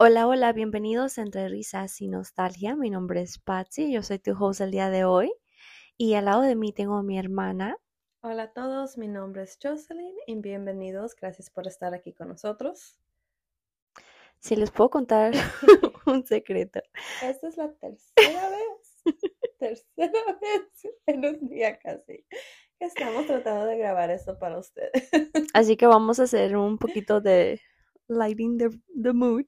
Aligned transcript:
Hola, 0.00 0.26
hola, 0.26 0.52
bienvenidos 0.52 1.18
a 1.18 1.22
Entre 1.22 1.48
Risas 1.48 2.00
y 2.00 2.08
Nostalgia. 2.08 2.76
Mi 2.76 2.90
nombre 2.90 3.22
es 3.22 3.38
Patsy, 3.38 3.92
yo 3.92 4.02
soy 4.02 4.18
tu 4.18 4.32
host 4.32 4.60
el 4.60 4.70
día 4.70 4.90
de 4.90 5.04
hoy. 5.04 5.32
Y 5.96 6.14
al 6.14 6.26
lado 6.26 6.42
de 6.42 6.54
mí 6.56 6.72
tengo 6.72 6.96
a 6.96 7.02
mi 7.02 7.18
hermana. 7.18 7.76
Hola 8.20 8.44
a 8.44 8.52
todos, 8.52 8.98
mi 8.98 9.08
nombre 9.08 9.42
es 9.42 9.58
Jocelyn 9.62 10.14
y 10.26 10.36
bienvenidos. 10.36 11.16
Gracias 11.16 11.50
por 11.50 11.66
estar 11.66 11.94
aquí 11.94 12.12
con 12.12 12.28
nosotros. 12.28 12.98
Si 14.38 14.56
les 14.56 14.70
puedo 14.70 14.90
contar 14.90 15.32
un 16.06 16.26
secreto. 16.26 16.80
Esta 17.22 17.48
es 17.48 17.56
la 17.56 17.72
tercera 17.72 18.50
vez, 18.50 18.77
tercera 19.58 20.38
vez 20.40 20.92
en 21.06 21.24
un 21.24 21.48
día 21.48 21.78
casi, 21.78 22.24
que 22.78 22.86
estamos 22.86 23.26
tratando 23.26 23.66
de 23.66 23.78
grabar 23.78 24.10
esto 24.10 24.38
para 24.38 24.58
ustedes. 24.58 25.08
Así 25.54 25.76
que 25.76 25.86
vamos 25.86 26.20
a 26.20 26.24
hacer 26.24 26.56
un 26.56 26.78
poquito 26.78 27.20
de 27.20 27.60
lighting 28.08 28.58
the, 28.58 28.70
the 29.02 29.12
mood. 29.12 29.44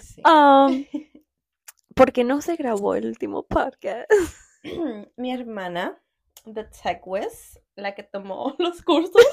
Sí. 0.00 0.22
Um, 0.24 0.84
porque 1.94 2.24
no 2.24 2.40
se 2.40 2.56
grabó 2.56 2.94
el 2.94 3.06
último 3.06 3.46
podcast. 3.46 4.10
Mi 5.16 5.32
hermana, 5.32 6.00
The 6.44 6.64
Tech 6.64 7.06
Wiz, 7.06 7.58
la 7.74 7.94
que 7.94 8.02
tomó 8.02 8.54
los 8.58 8.82
cursos, 8.82 9.24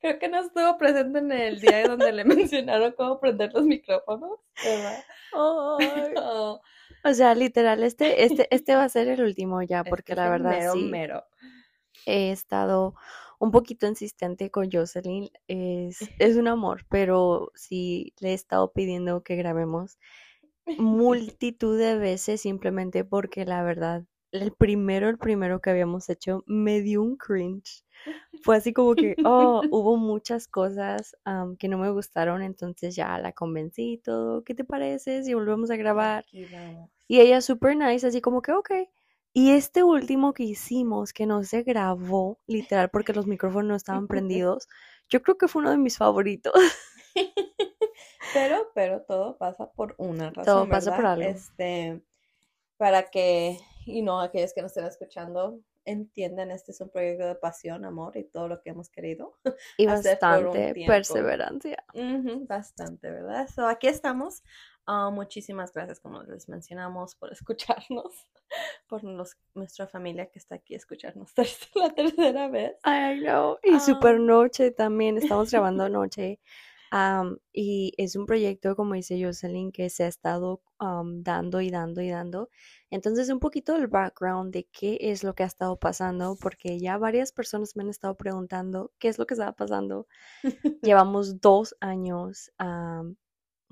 creo 0.00 0.18
que 0.18 0.28
no 0.28 0.40
estuvo 0.40 0.76
presente 0.78 1.18
en 1.18 1.32
el 1.32 1.60
día 1.60 1.86
donde 1.86 2.12
le 2.12 2.24
mencionaron 2.24 2.92
cómo 2.92 3.20
prender 3.20 3.52
los 3.52 3.64
micrófonos, 3.64 4.40
¿verdad? 4.64 5.04
Ay. 5.32 6.14
Oh, 6.16 6.60
O 7.08 7.14
sea, 7.14 7.34
literal, 7.34 7.82
este, 7.82 8.24
este, 8.24 8.48
este 8.54 8.74
va 8.74 8.84
a 8.84 8.88
ser 8.88 9.08
el 9.08 9.22
último 9.22 9.62
ya, 9.62 9.84
porque 9.84 10.12
este 10.12 10.22
la 10.22 10.30
verdad 10.30 10.50
mero, 10.50 10.72
sí. 10.72 10.82
mero. 10.84 11.24
he 12.04 12.32
estado 12.32 12.94
un 13.38 13.50
poquito 13.50 13.86
insistente 13.86 14.50
con 14.50 14.70
Jocelyn. 14.70 15.30
Es, 15.46 15.98
es 16.18 16.36
un 16.36 16.48
amor, 16.48 16.84
pero 16.88 17.52
sí 17.54 18.12
le 18.20 18.30
he 18.30 18.34
estado 18.34 18.72
pidiendo 18.72 19.22
que 19.22 19.36
grabemos 19.36 19.98
multitud 20.78 21.78
de 21.78 21.96
veces 21.96 22.40
simplemente 22.40 23.04
porque 23.04 23.44
la 23.44 23.62
verdad, 23.62 24.04
el 24.32 24.52
primero, 24.52 25.08
el 25.08 25.18
primero 25.18 25.60
que 25.60 25.70
habíamos 25.70 26.08
hecho 26.08 26.44
me 26.46 26.80
dio 26.80 27.02
un 27.02 27.16
cringe. 27.16 27.84
Fue 28.42 28.56
así 28.56 28.72
como 28.72 28.94
que, 28.94 29.16
oh, 29.24 29.62
hubo 29.70 29.96
muchas 29.96 30.48
cosas 30.48 31.16
que 31.58 31.68
no 31.68 31.78
me 31.78 31.90
gustaron, 31.90 32.42
entonces 32.42 32.94
ya 32.94 33.18
la 33.18 33.32
convencí 33.32 33.94
y 33.94 33.98
todo. 33.98 34.44
¿Qué 34.44 34.54
te 34.54 34.64
parece 34.64 35.22
si 35.22 35.34
volvemos 35.34 35.70
a 35.70 35.76
grabar? 35.76 36.24
Y 37.08 37.20
ella 37.20 37.40
super 37.40 37.76
nice, 37.76 38.06
así 38.06 38.20
como 38.20 38.42
que, 38.42 38.52
ok. 38.52 38.70
Y 39.32 39.50
este 39.50 39.82
último 39.82 40.32
que 40.32 40.44
hicimos, 40.44 41.12
que 41.12 41.26
no 41.26 41.44
se 41.44 41.62
grabó, 41.62 42.38
literal, 42.46 42.88
porque 42.90 43.12
los 43.12 43.26
micrófonos 43.26 43.68
no 43.68 43.76
estaban 43.76 44.06
prendidos, 44.08 44.68
yo 45.08 45.22
creo 45.22 45.36
que 45.36 45.48
fue 45.48 45.60
uno 45.60 45.70
de 45.70 45.78
mis 45.78 45.98
favoritos. 45.98 46.54
Pero, 48.34 48.70
pero 48.74 49.02
todo 49.02 49.38
pasa 49.38 49.70
por 49.72 49.94
una 49.96 50.28
razón. 50.28 50.44
Todo 50.44 50.68
pasa 50.68 50.94
por 50.94 51.06
algo. 51.06 51.22
Este, 51.22 52.02
para 52.76 53.04
que, 53.04 53.58
y 53.86 54.02
no 54.02 54.20
aquellos 54.20 54.52
que 54.52 54.60
nos 54.62 54.72
estén 54.72 54.84
escuchando, 54.86 55.60
entiendan, 55.84 56.50
este 56.50 56.72
es 56.72 56.80
un 56.80 56.88
proyecto 56.90 57.26
de 57.26 57.36
pasión, 57.36 57.84
amor 57.84 58.16
y 58.16 58.24
todo 58.24 58.48
lo 58.48 58.60
que 58.60 58.70
hemos 58.70 58.90
querido. 58.90 59.34
Y 59.78 59.86
bastante 59.86 60.74
perseverancia. 60.86 61.84
Ujú, 61.94 62.44
bastante, 62.46 63.10
¿verdad? 63.10 63.48
So, 63.54 63.66
aquí 63.66 63.86
estamos. 63.86 64.42
Ah, 64.88 65.10
muchísimas 65.10 65.72
gracias, 65.72 65.98
como 66.00 66.22
les 66.22 66.48
mencionamos, 66.48 67.14
por 67.16 67.32
escucharnos, 67.32 68.12
por 68.88 69.02
los- 69.04 69.36
nuestra 69.54 69.86
familia 69.86 70.26
que 70.26 70.38
está 70.38 70.56
aquí 70.56 70.74
escucharnos 70.74 71.32
ter- 71.34 71.46
la 71.74 71.90
tercera 71.94 72.48
vez. 72.48 72.76
I 72.84 73.20
know. 73.20 73.58
Y 73.62 73.74
Ah. 73.74 73.80
super 73.80 74.18
noche 74.20 74.70
también, 74.72 75.16
estamos 75.18 75.50
grabando 75.50 75.88
noche. 75.88 76.40
Am, 76.90 77.38
y 77.52 77.92
es 77.96 78.16
un 78.16 78.26
proyecto, 78.26 78.76
como 78.76 78.94
dice 78.94 79.22
Jocelyn, 79.22 79.72
que 79.72 79.90
se 79.90 80.04
ha 80.04 80.08
estado 80.08 80.62
am, 80.78 81.22
dando 81.22 81.60
y 81.60 81.70
dando 81.70 82.00
y 82.02 82.10
dando. 82.10 82.50
Entonces, 82.90 83.28
un 83.30 83.40
poquito 83.40 83.74
del 83.74 83.88
background 83.88 84.52
de 84.52 84.64
qué 84.72 84.98
es 85.00 85.24
lo 85.24 85.34
que 85.34 85.42
ha 85.44 85.46
estado 85.46 85.78
pasando, 85.78 86.36
porque 86.40 86.78
ya 86.78 86.98
varias 86.98 87.32
personas 87.32 87.76
me 87.76 87.82
han 87.82 87.90
estado 87.90 88.16
preguntando 88.16 88.92
qué 88.98 89.08
es 89.08 89.18
lo 89.18 89.26
que 89.26 89.34
estaba 89.34 89.52
pasando. 89.52 90.06
Llevamos 90.82 91.40
dos 91.40 91.76
años 91.80 92.52
am, 92.58 93.16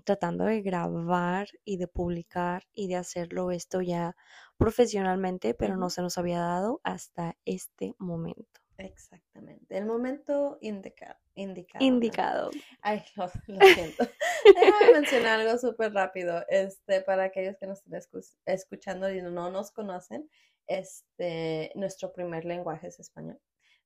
tratando 0.05 0.45
de 0.45 0.63
grabar 0.63 1.49
y 1.65 1.79
de 1.79 1.89
publicar 1.89 2.65
y 2.73 2.89
de 2.89 2.97
hacerlo 2.97 3.51
esto 3.51 3.83
ya 3.83 4.17
profesionalmente, 4.59 5.55
pero 5.55 5.77
no 5.77 5.91
se 5.91 6.03
nos 6.03 6.19
había 6.19 6.41
dado 6.41 6.81
hasta 6.85 7.37
este 7.45 7.95
momento. 7.99 8.64
Exactamente, 8.79 9.77
el 9.79 9.87
momento 9.87 10.59
indica- 10.61 11.21
indicado. 11.35 11.81
¿verdad? 11.85 11.95
Indicado. 11.95 12.51
Ay, 12.83 13.03
lo, 13.17 13.25
lo 13.47 13.61
siento. 13.75 14.05
Déjame 14.45 14.93
mencionar 14.93 15.41
algo 15.41 15.59
súper 15.59 15.93
rápido. 15.93 16.45
Este, 16.49 17.01
para 17.03 17.25
aquellos 17.25 17.57
que 17.59 17.67
nos 17.67 17.79
estén 17.79 17.95
escu- 18.01 18.37
escuchando 18.47 19.11
y 19.11 19.23
no 19.23 19.51
nos 19.51 19.71
conocen, 19.71 20.29
este, 20.67 21.73
nuestro 21.75 22.13
primer 22.13 22.45
lenguaje 22.45 22.89
es 22.89 22.99
español. 23.01 23.41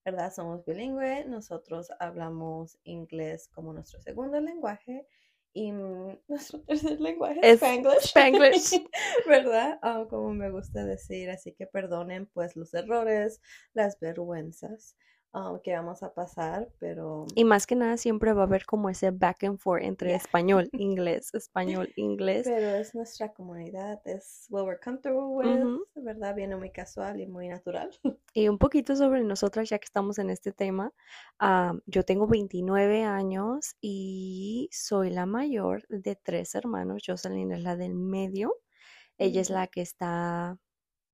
¿Verdad? 0.05 0.33
Somos 0.33 0.65
bilingüe, 0.65 1.25
nosotros 1.27 1.89
hablamos 2.01 2.79
inglés 2.85 3.49
como 3.49 3.73
nuestro 3.75 4.01
segundo 4.01 4.41
lenguaje 4.41 5.07
y 5.59 5.73
mm, 5.73 6.19
nuestro 6.29 6.61
tercer 6.61 7.01
lenguaje 7.01 7.41
es 7.43 7.57
Spanglish. 7.57 8.05
Spanglish. 8.05 8.87
¿Verdad? 9.27 9.79
Ah, 9.83 10.07
como 10.09 10.33
me 10.33 10.51
gusta 10.51 10.85
decir, 10.85 11.31
así 11.31 11.53
que 11.53 11.67
perdonen 11.67 12.27
pues 12.27 12.55
los 12.55 12.73
errores, 12.75 13.41
las 13.73 13.99
vergüenzas 13.99 14.97
ah, 15.33 15.59
que 15.63 15.75
vamos 15.75 16.03
a 16.03 16.13
pasar, 16.15 16.69
pero 16.79 17.27
Y 17.35 17.45
más 17.45 17.67
que 17.67 17.75
nada 17.77 17.97
siempre 17.97 18.33
va 18.33 18.43
a 18.43 18.47
haber 18.47 18.65
como 18.67 18.89
ese 18.91 19.11
back 19.11 19.45
and 19.45 19.59
forth 19.59 19.83
entre 19.85 20.11
Yeah. 20.11 20.17
español, 20.17 20.69
inglés, 20.73 21.35
español, 21.35 21.93
inglés. 21.97 22.47
Pero 22.47 22.75
es 22.77 22.95
nuestra 22.95 23.33
comunidad, 23.33 24.01
es 24.07 24.47
what 24.51 24.65
we're 24.65 24.79
comfortable 24.81 25.21
with, 25.21 25.65
Ujú. 25.65 25.85
¿verdad? 25.97 26.35
Viene 26.35 26.57
muy 26.57 26.71
casual 26.71 27.21
y 27.21 27.27
muy 27.27 27.49
natural. 27.49 27.91
Y 28.35 28.49
un 28.49 28.59
poquito 28.59 28.95
sobre 28.95 29.25
nosotras, 29.25 29.69
ya 29.69 29.79
que 29.79 29.87
estamos 29.87 30.19
en 30.19 30.31
este 30.31 30.53
tema. 30.53 30.93
ah, 31.41 31.75
yo 31.87 32.05
tengo 32.05 32.27
29 32.27 33.03
años 33.03 33.75
y 33.81 34.69
soy 34.71 35.11
la 35.11 35.27
mayor 35.27 35.87
de 35.89 36.15
tres 36.17 36.55
hermanos. 36.55 37.03
Jocelyn 37.07 37.53
es 37.53 37.63
la 37.63 37.75
del 37.77 37.95
medio. 37.95 38.55
Ella 39.19 39.41
es 39.41 39.51
la 39.51 39.67
que 39.67 39.81
está, 39.83 40.59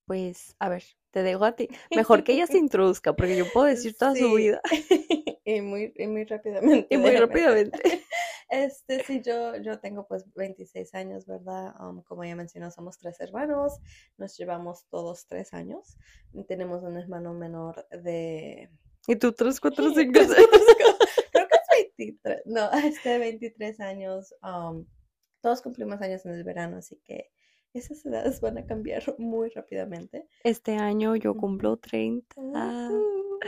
pues, 0.07 0.57
a 0.59 0.69
ver, 0.69 0.85
te 1.15 1.23
dejo 1.23 1.45
a 1.45 1.53
ti. 1.53 1.69
Mejor 1.97 2.25
que 2.25 2.33
ella 2.33 2.47
se 2.49 2.59
introduzca, 2.59 3.15
porque 3.15 3.37
yo 3.37 3.47
puedo 3.53 3.67
decir 3.67 3.97
toda 3.97 4.17
su 4.17 4.35
vida. 4.35 4.61
y 5.45 5.61
muy, 5.61 5.95
y 5.97 6.07
muy 6.09 6.25
rápidamente. 6.25 6.89
Y 6.91 6.99
muy 6.99 7.11
déjame. 7.11 7.27
rápidamente. 7.27 8.05
Este, 8.51 9.03
sí, 9.05 9.23
yo, 9.25 9.57
yo 9.57 9.79
tengo 9.79 10.07
pues 10.07 10.25
26 10.35 10.93
años, 10.95 11.27
¿verdad? 11.27 11.73
Um, 11.81 12.03
como 12.03 12.25
ya 12.25 12.35
mencionó, 12.35 12.71
somos 12.71 12.99
tres 12.99 13.21
hermanos, 13.21 13.79
nos 14.19 14.37
llevamos 14.37 14.87
todos 14.91 15.27
tres 15.27 15.55
años. 15.55 15.97
Tenemos 16.49 16.83
un 16.83 16.99
hermano 16.99 17.33
menor 17.33 17.87
de... 17.91 18.71
Y 19.07 19.17
tú, 19.17 19.33
tres, 19.33 19.61
cuatro, 19.61 19.93
cinco, 19.95 20.13
Creo 20.13 21.49
que 21.49 21.55
es 21.55 21.97
23, 21.97 22.43
no, 22.47 22.71
este 22.73 23.19
23 23.19 23.81
años. 23.81 24.35
um, 24.43 24.85
todos 25.41 25.63
cumplimos 25.63 26.01
años 26.01 26.25
en 26.27 26.33
el 26.33 26.43
verano, 26.43 26.79
así 26.79 27.01
que 27.05 27.31
esas 27.75 28.05
edades 28.07 28.41
van 28.41 28.59
a 28.59 28.67
cambiar 28.67 29.03
muy 29.19 29.51
rápidamente. 29.51 30.27
Este 30.43 30.77
año 30.77 31.17
yo 31.17 31.35
cumplo 31.35 31.73
Ujú. 31.73 31.79
30. 31.79 32.41
Ujú. 32.41 33.39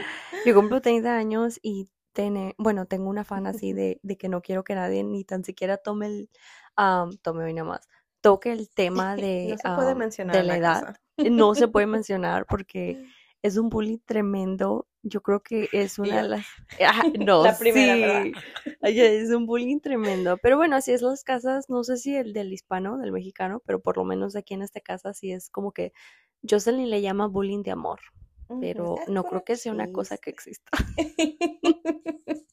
Yo 0.44 0.54
cumplo 0.54 0.80
30 0.82 1.16
años 1.16 1.58
y 1.62 1.88
tiene, 2.12 2.54
bueno, 2.58 2.86
tengo 2.86 3.08
un 3.08 3.18
afán 3.18 3.46
así 3.46 3.72
de, 3.72 4.00
de 4.02 4.16
que 4.16 4.28
no 4.28 4.42
quiero 4.42 4.64
que 4.64 4.74
nadie 4.74 5.04
ni 5.04 5.24
tan 5.24 5.44
siquiera 5.44 5.76
tome 5.76 6.06
el, 6.06 6.30
am, 6.74 7.16
tome 7.18 7.44
hoy 7.44 7.54
nada 7.54 7.68
más, 7.68 7.88
toque 8.20 8.52
el 8.52 8.68
tema 8.70 9.16
de, 9.16 9.48
No 9.50 9.58
se 9.58 9.68
puede 9.76 9.94
mencionar 9.94 10.36
de 10.36 10.42
la 10.42 10.56
edad. 10.56 10.96
No 11.18 11.54
se 11.54 11.68
puede 11.68 11.86
mencionar 11.86 12.46
porque 12.46 13.06
es 13.46 13.56
un 13.56 13.68
bullying 13.68 13.98
tremendo. 14.04 14.86
Yo 15.02 15.22
creo 15.22 15.40
que 15.42 15.68
es 15.72 15.98
una 15.98 16.22
de 16.22 16.28
las... 16.28 16.46
No, 17.26 17.44
La 17.44 17.56
primera, 17.56 18.24
sí. 18.24 18.32
Es 18.82 19.30
un 19.30 19.46
bullying 19.46 19.80
tremendo. 19.80 20.36
Pero 20.38 20.56
bueno, 20.56 20.76
así 20.76 20.92
es 20.92 21.02
las 21.02 21.22
casas, 21.22 21.70
no 21.70 21.84
sé 21.84 21.96
si 21.96 22.16
el 22.16 22.32
del 22.32 22.52
hispano, 22.52 22.98
del 22.98 23.12
mexicano, 23.12 23.62
pero 23.64 23.80
por 23.80 23.96
lo 23.96 24.04
menos 24.04 24.36
aquí 24.36 24.54
en 24.54 24.62
esta 24.62 24.80
casa 24.80 25.14
sí 25.14 25.32
es 25.32 25.48
como 25.48 25.72
que 25.72 25.92
Jocelyn 26.48 26.90
le 26.90 27.02
llama 27.02 27.28
bullying 27.28 27.62
de 27.62 27.70
amor, 27.70 28.00
pero 28.60 28.96
no 29.08 29.24
creo 29.24 29.44
que 29.44 29.56
sea 29.56 29.72
una 29.72 29.90
cosa 29.92 30.18
que 30.18 30.30
exista. 30.30 30.70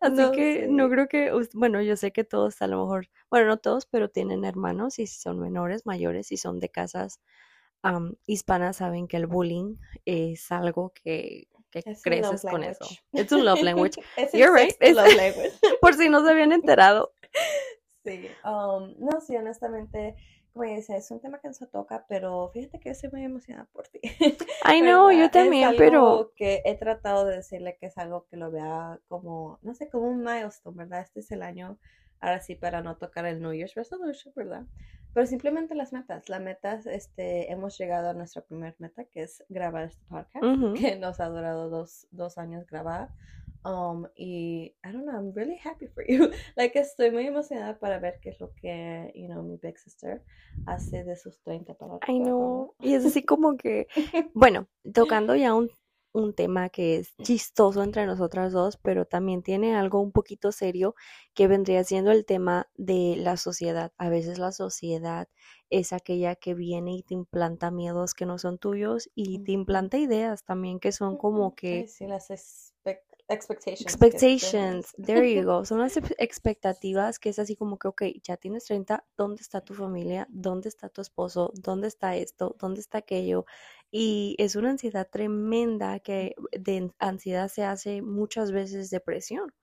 Así 0.00 0.16
No 0.16 0.32
que 0.32 0.66
no 0.68 0.88
creo 0.88 1.06
que, 1.06 1.30
bueno, 1.54 1.80
yo 1.82 1.96
sé 1.96 2.12
que 2.12 2.24
todos 2.24 2.60
a 2.62 2.66
lo 2.66 2.80
mejor, 2.82 3.08
bueno, 3.30 3.46
no 3.46 3.56
todos, 3.58 3.86
pero 3.86 4.08
tienen 4.08 4.44
hermanos 4.44 4.98
y 4.98 5.06
si 5.06 5.20
son 5.20 5.38
menores, 5.38 5.86
mayores 5.86 6.32
y 6.32 6.36
son 6.36 6.60
de 6.60 6.68
casas 6.70 7.20
am, 7.84 8.16
hispanas, 8.26 8.78
saben 8.78 9.06
que 9.06 9.16
el 9.16 9.26
bullying 9.26 9.76
es 10.04 10.50
algo 10.50 10.92
que, 10.94 11.48
que 11.70 11.82
Es 11.84 12.02
creces 12.02 12.42
con 12.42 12.64
eso. 12.64 12.84
Es 13.12 13.30
un 13.30 13.44
love 13.44 13.62
language. 13.62 14.00
Es 14.16 14.32
You're 14.32 14.52
right. 14.52 14.74
Es- 14.80 14.96
love 14.96 15.14
language. 15.16 15.52
Por 15.80 15.94
si 15.94 16.08
no 16.08 16.24
se 16.24 16.30
habían 16.30 16.52
enterado. 16.52 17.12
Sí, 18.06 18.28
um, 18.44 18.94
no, 18.98 19.18
sí, 19.22 19.34
honestamente, 19.34 20.14
pues 20.52 20.90
es 20.90 21.10
un 21.10 21.20
tema 21.20 21.40
que 21.40 21.48
nos 21.48 21.58
toca, 21.70 22.04
pero 22.06 22.50
fíjate 22.52 22.78
que 22.78 22.90
estoy 22.90 23.10
muy 23.10 23.24
emocionada 23.24 23.66
por 23.72 23.88
ti. 23.88 23.98
Ay, 24.62 24.82
no, 24.82 25.10
yo 25.10 25.30
también, 25.30 25.70
es 25.70 25.76
pero... 25.78 26.06
Algo 26.10 26.32
que 26.36 26.60
he 26.66 26.74
tratado 26.76 27.24
de 27.24 27.36
decirle 27.36 27.78
que 27.80 27.86
es 27.86 27.96
algo 27.96 28.26
que 28.26 28.36
lo 28.36 28.50
vea 28.50 29.00
como, 29.08 29.58
no 29.62 29.72
sé, 29.74 29.88
como 29.88 30.06
un 30.06 30.18
milestone, 30.18 30.76
¿verdad? 30.76 31.00
Este 31.00 31.20
es 31.20 31.30
el 31.30 31.42
año, 31.42 31.78
ahora 32.20 32.40
sí, 32.40 32.56
para 32.56 32.82
no 32.82 32.98
tocar 32.98 33.24
el 33.24 33.40
New 33.40 33.54
Year's 33.54 33.74
Resolution, 33.74 34.34
¿verdad? 34.36 34.66
Pero 35.14 35.26
simplemente 35.26 35.74
las 35.74 35.92
metas. 35.92 36.28
Las 36.28 36.42
metas, 36.42 36.86
este, 36.86 37.50
hemos 37.52 37.78
llegado 37.78 38.10
a 38.10 38.14
nuestra 38.14 38.42
primera 38.42 38.74
meta, 38.78 39.04
que 39.04 39.22
es 39.22 39.44
grabar 39.48 39.84
este 39.84 40.04
podcast, 40.08 40.44
que 40.78 40.96
nos 40.96 41.20
ha 41.20 41.28
durado 41.28 41.70
dos, 41.70 42.08
dos 42.10 42.36
años 42.36 42.66
grabar. 42.66 43.10
Um, 43.64 44.06
y 44.14 44.74
I 44.84 44.92
don't 44.92 45.06
know, 45.06 45.14
I'm 45.14 45.32
really 45.32 45.56
happy 45.64 45.86
for 45.86 46.04
you. 46.06 46.30
like, 46.56 46.78
estoy 46.78 47.10
muy 47.10 47.26
emocionada 47.26 47.78
para 47.78 47.98
ver 47.98 48.18
qué 48.20 48.30
es 48.30 48.40
lo 48.40 48.52
que, 48.54 49.10
you 49.14 49.26
know, 49.26 49.42
mi 49.42 49.56
big 49.56 49.78
sister 49.78 50.22
hace 50.66 51.02
de 51.02 51.16
sus 51.16 51.40
30 51.42 51.72
para 51.74 51.94
arriba, 51.94 52.28
no. 52.28 52.74
Y 52.80 52.92
es 52.92 53.06
así 53.06 53.22
como 53.22 53.56
que, 53.56 53.86
bueno, 54.34 54.68
tocando 54.92 55.34
ya 55.34 55.54
un, 55.54 55.70
un 56.14 56.32
tema 56.34 56.70
que 56.70 56.96
es 56.96 57.14
chistoso 57.22 57.82
entre 57.82 58.06
nosotras 58.06 58.52
dos, 58.52 58.78
pero 58.78 59.04
también 59.04 59.42
tiene 59.42 59.76
algo 59.76 60.00
un 60.00 60.12
poquito 60.12 60.52
serio 60.52 60.94
que 61.34 61.48
vendría 61.48 61.84
siendo 61.84 62.10
el 62.12 62.24
tema 62.24 62.68
de 62.76 63.16
la 63.18 63.36
sociedad. 63.36 63.92
A 63.98 64.08
veces 64.08 64.38
la 64.38 64.52
sociedad 64.52 65.28
es 65.70 65.92
aquella 65.92 66.36
que 66.36 66.54
viene 66.54 66.94
y 66.96 67.02
te 67.02 67.14
implanta 67.14 67.70
miedos 67.70 68.14
que 68.14 68.26
no 68.26 68.38
son 68.38 68.58
tuyos 68.58 69.10
y 69.14 69.40
te 69.40 69.52
implanta 69.52 69.98
ideas 69.98 70.44
también 70.44 70.80
que 70.80 70.92
son 70.92 71.16
como 71.16 71.54
que 71.54 71.88
sí, 71.88 72.06
las 72.06 72.30
expect- 72.30 73.02
expectations. 73.28 73.86
Expectations, 73.86 74.94
there 75.04 75.24
you 75.34 75.42
go. 75.44 75.64
Son 75.64 75.78
las 75.80 75.96
ex- 75.96 76.14
expectativas 76.18 77.18
que 77.18 77.30
es 77.30 77.38
así 77.38 77.56
como 77.56 77.78
que, 77.78 77.88
ok, 77.88 78.02
ya 78.22 78.36
tienes 78.36 78.64
30, 78.64 79.04
¿dónde 79.16 79.42
está 79.42 79.60
tu 79.62 79.74
familia? 79.74 80.26
¿Dónde 80.30 80.68
está 80.68 80.88
tu 80.88 81.00
esposo? 81.00 81.50
¿Dónde 81.54 81.88
está 81.88 82.16
esto? 82.16 82.54
¿Dónde 82.60 82.80
está 82.80 82.98
aquello? 82.98 83.46
Y 83.96 84.34
es 84.38 84.56
una 84.56 84.70
ansiedad 84.70 85.08
tremenda 85.08 86.00
que 86.00 86.34
de 86.50 86.90
ansiedad 86.98 87.46
se 87.48 87.62
hace 87.62 88.02
muchas 88.02 88.50
veces 88.50 88.90
depresión. 88.90 89.54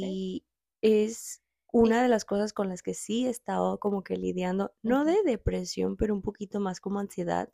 Sí. 0.00 0.04
Y 0.04 0.44
es 0.82 1.42
una 1.72 2.02
de 2.02 2.08
las 2.10 2.26
cosas 2.26 2.52
con 2.52 2.68
las 2.68 2.82
que 2.82 2.92
sí 2.94 3.26
he 3.26 3.30
estado 3.30 3.78
como 3.80 4.02
que 4.04 4.16
lidiando, 4.18 4.74
no 4.82 5.04
de 5.06 5.22
depresión, 5.24 5.96
pero 5.96 6.14
un 6.14 6.20
poquito 6.22 6.60
más 6.60 6.78
como 6.80 7.00
ansiedad, 7.00 7.48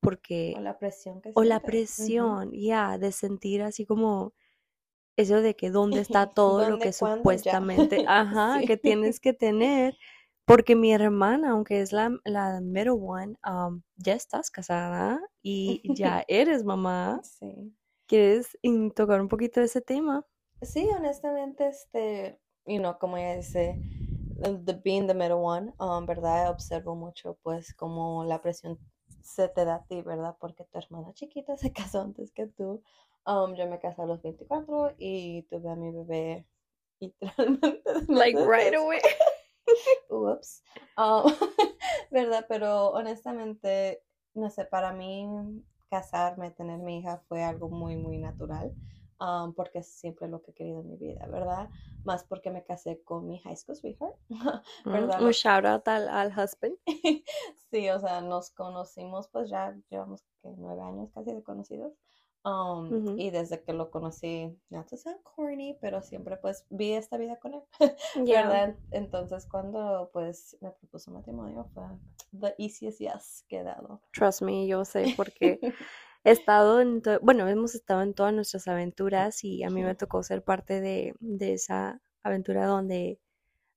porque 0.00 0.54
O 0.56 0.60
la 0.60 0.78
presión 0.78 1.20
que 1.20 1.32
o 1.34 1.42
la 1.44 1.60
presión, 1.60 2.52
ya, 2.52 2.96
de 2.98 3.10
sentir 3.12 3.62
así 3.62 3.84
como 3.84 4.34
eso 5.16 5.42
de 5.42 5.56
que 5.56 5.70
dónde 5.70 6.00
está 6.02 6.26
todo 6.30 6.64
lo 6.64 6.70
¿Dónde, 6.70 6.86
que 6.86 6.92
cuándo, 6.94 7.16
ya? 7.16 7.18
supuestamente, 7.18 8.04
ajá, 8.08 8.60
que 8.66 8.76
tienes 8.76 9.20
que 9.20 9.32
tener, 9.32 9.96
porque 10.48 10.74
mi 10.74 10.92
hermana, 10.92 11.50
aunque 11.50 11.82
es 11.82 11.92
la, 11.92 12.18
la 12.24 12.60
middle 12.62 12.92
one, 12.92 13.36
um, 13.46 13.82
ya 13.96 14.14
estás 14.14 14.50
casada 14.50 15.20
y 15.42 15.82
ya 15.94 16.24
eres 16.28 16.64
mamá. 16.64 17.20
Sí. 17.22 17.76
¿Quieres 18.06 18.58
tocar 18.96 19.20
un 19.20 19.28
poquito 19.28 19.60
de 19.60 19.66
ese 19.66 19.82
tema? 19.82 20.24
Sí, 20.62 20.88
honestamente, 20.96 21.68
este, 21.68 22.40
you 22.66 22.78
know, 22.78 22.98
como 22.98 23.18
ella 23.18 23.36
dice, 23.36 23.78
the 24.64 24.72
being 24.82 25.06
the 25.06 25.12
middle 25.12 25.42
one, 25.42 25.74
um, 25.78 26.06
¿verdad? 26.06 26.50
Observo 26.50 26.96
mucho, 26.96 27.38
pues, 27.42 27.74
como 27.74 28.24
la 28.24 28.40
presión 28.40 28.78
se 29.22 29.50
te 29.50 29.66
da 29.66 29.74
a 29.76 29.84
ti, 29.84 30.00
¿verdad? 30.00 30.34
Porque 30.40 30.64
tu 30.64 30.78
hermana 30.78 31.12
chiquita 31.12 31.58
se 31.58 31.72
casó 31.72 32.00
antes 32.00 32.32
que 32.32 32.46
tú. 32.46 32.82
Um, 33.26 33.54
yo 33.54 33.66
me 33.66 33.78
casé 33.78 34.00
a 34.00 34.06
los 34.06 34.22
24 34.22 34.94
y 34.96 35.42
tuve 35.50 35.68
a 35.68 35.76
mi 35.76 35.92
bebé 35.92 36.46
literalmente 37.00 37.82
Like 38.08 38.38
right 38.38 38.74
away. 38.74 39.00
Ups. 40.10 40.62
Um, 40.96 41.24
¿verdad? 42.10 42.46
Pero 42.48 42.90
honestamente, 42.90 44.02
no 44.34 44.50
sé, 44.50 44.64
para 44.64 44.92
mí 44.92 45.26
casarme, 45.90 46.50
tener 46.50 46.78
mi 46.78 46.98
hija 46.98 47.22
fue 47.28 47.42
algo 47.44 47.68
muy, 47.70 47.96
muy 47.96 48.18
natural, 48.18 48.74
um, 49.20 49.54
porque 49.54 49.78
es 49.80 49.88
siempre 49.88 50.28
lo 50.28 50.42
que 50.42 50.50
he 50.50 50.54
querido 50.54 50.80
en 50.80 50.88
mi 50.90 50.96
vida, 50.96 51.26
¿verdad? 51.26 51.70
Más 52.04 52.24
porque 52.24 52.50
me 52.50 52.64
casé 52.64 53.02
con 53.04 53.26
mi 53.26 53.38
high 53.40 53.56
school 53.56 53.76
sweetheart, 53.76 54.16
Mm, 54.84 54.92
¿verdad? 54.92 55.22
Un 55.26 55.30
Lo- 55.30 55.32
shout 55.32 55.64
out 55.64 55.86
al, 55.88 56.08
al 56.08 56.32
husband. 56.32 56.76
Sí, 57.70 57.88
o 57.90 58.00
sea, 58.00 58.20
nos 58.22 58.50
conocimos, 58.50 59.28
pues 59.28 59.50
ya 59.50 59.76
llevamos 59.90 60.24
nueve 60.42 60.82
años 60.82 61.10
casi 61.14 61.32
de 61.32 61.42
conocidos. 61.42 61.92
Um, 62.48 62.86
Ujú. 62.94 63.18
y 63.18 63.30
desde 63.30 63.62
que 63.62 63.72
lo 63.74 63.90
conocí, 63.90 64.56
not 64.70 64.88
to 64.88 64.96
sound 64.96 65.22
corny, 65.22 65.76
pero 65.80 66.00
siempre 66.00 66.36
pues 66.38 66.64
vi 66.70 66.92
esta 66.92 67.18
vida 67.18 67.36
con 67.36 67.54
él, 67.54 67.62
Ya. 68.26 68.42
¿verdad? 68.42 68.76
Entonces 68.90 69.46
cuando 69.46 70.08
pues 70.12 70.56
me 70.60 70.70
propuso 70.70 71.10
matrimonio 71.10 71.66
fue 71.74 71.84
the 72.40 72.54
easiest 72.56 73.00
yes 73.00 73.44
que 73.48 73.58
he 73.58 73.62
dado. 73.64 74.00
Trust 74.12 74.42
me, 74.42 74.66
yo 74.66 74.84
sé 74.84 75.12
porque 75.16 75.58
he 76.24 76.30
estado 76.30 76.80
en, 76.80 77.02
bueno, 77.20 77.46
hemos 77.48 77.74
estado 77.74 78.02
en 78.02 78.14
todas 78.14 78.32
nuestras 78.32 78.66
aventuras 78.66 79.44
y 79.44 79.62
a 79.62 79.68
mí 79.70 79.82
me 79.82 79.94
tocó 79.94 80.22
ser 80.22 80.42
parte 80.42 80.80
de, 80.80 81.14
de 81.20 81.52
esa 81.54 82.00
aventura 82.22 82.66
donde, 82.66 83.20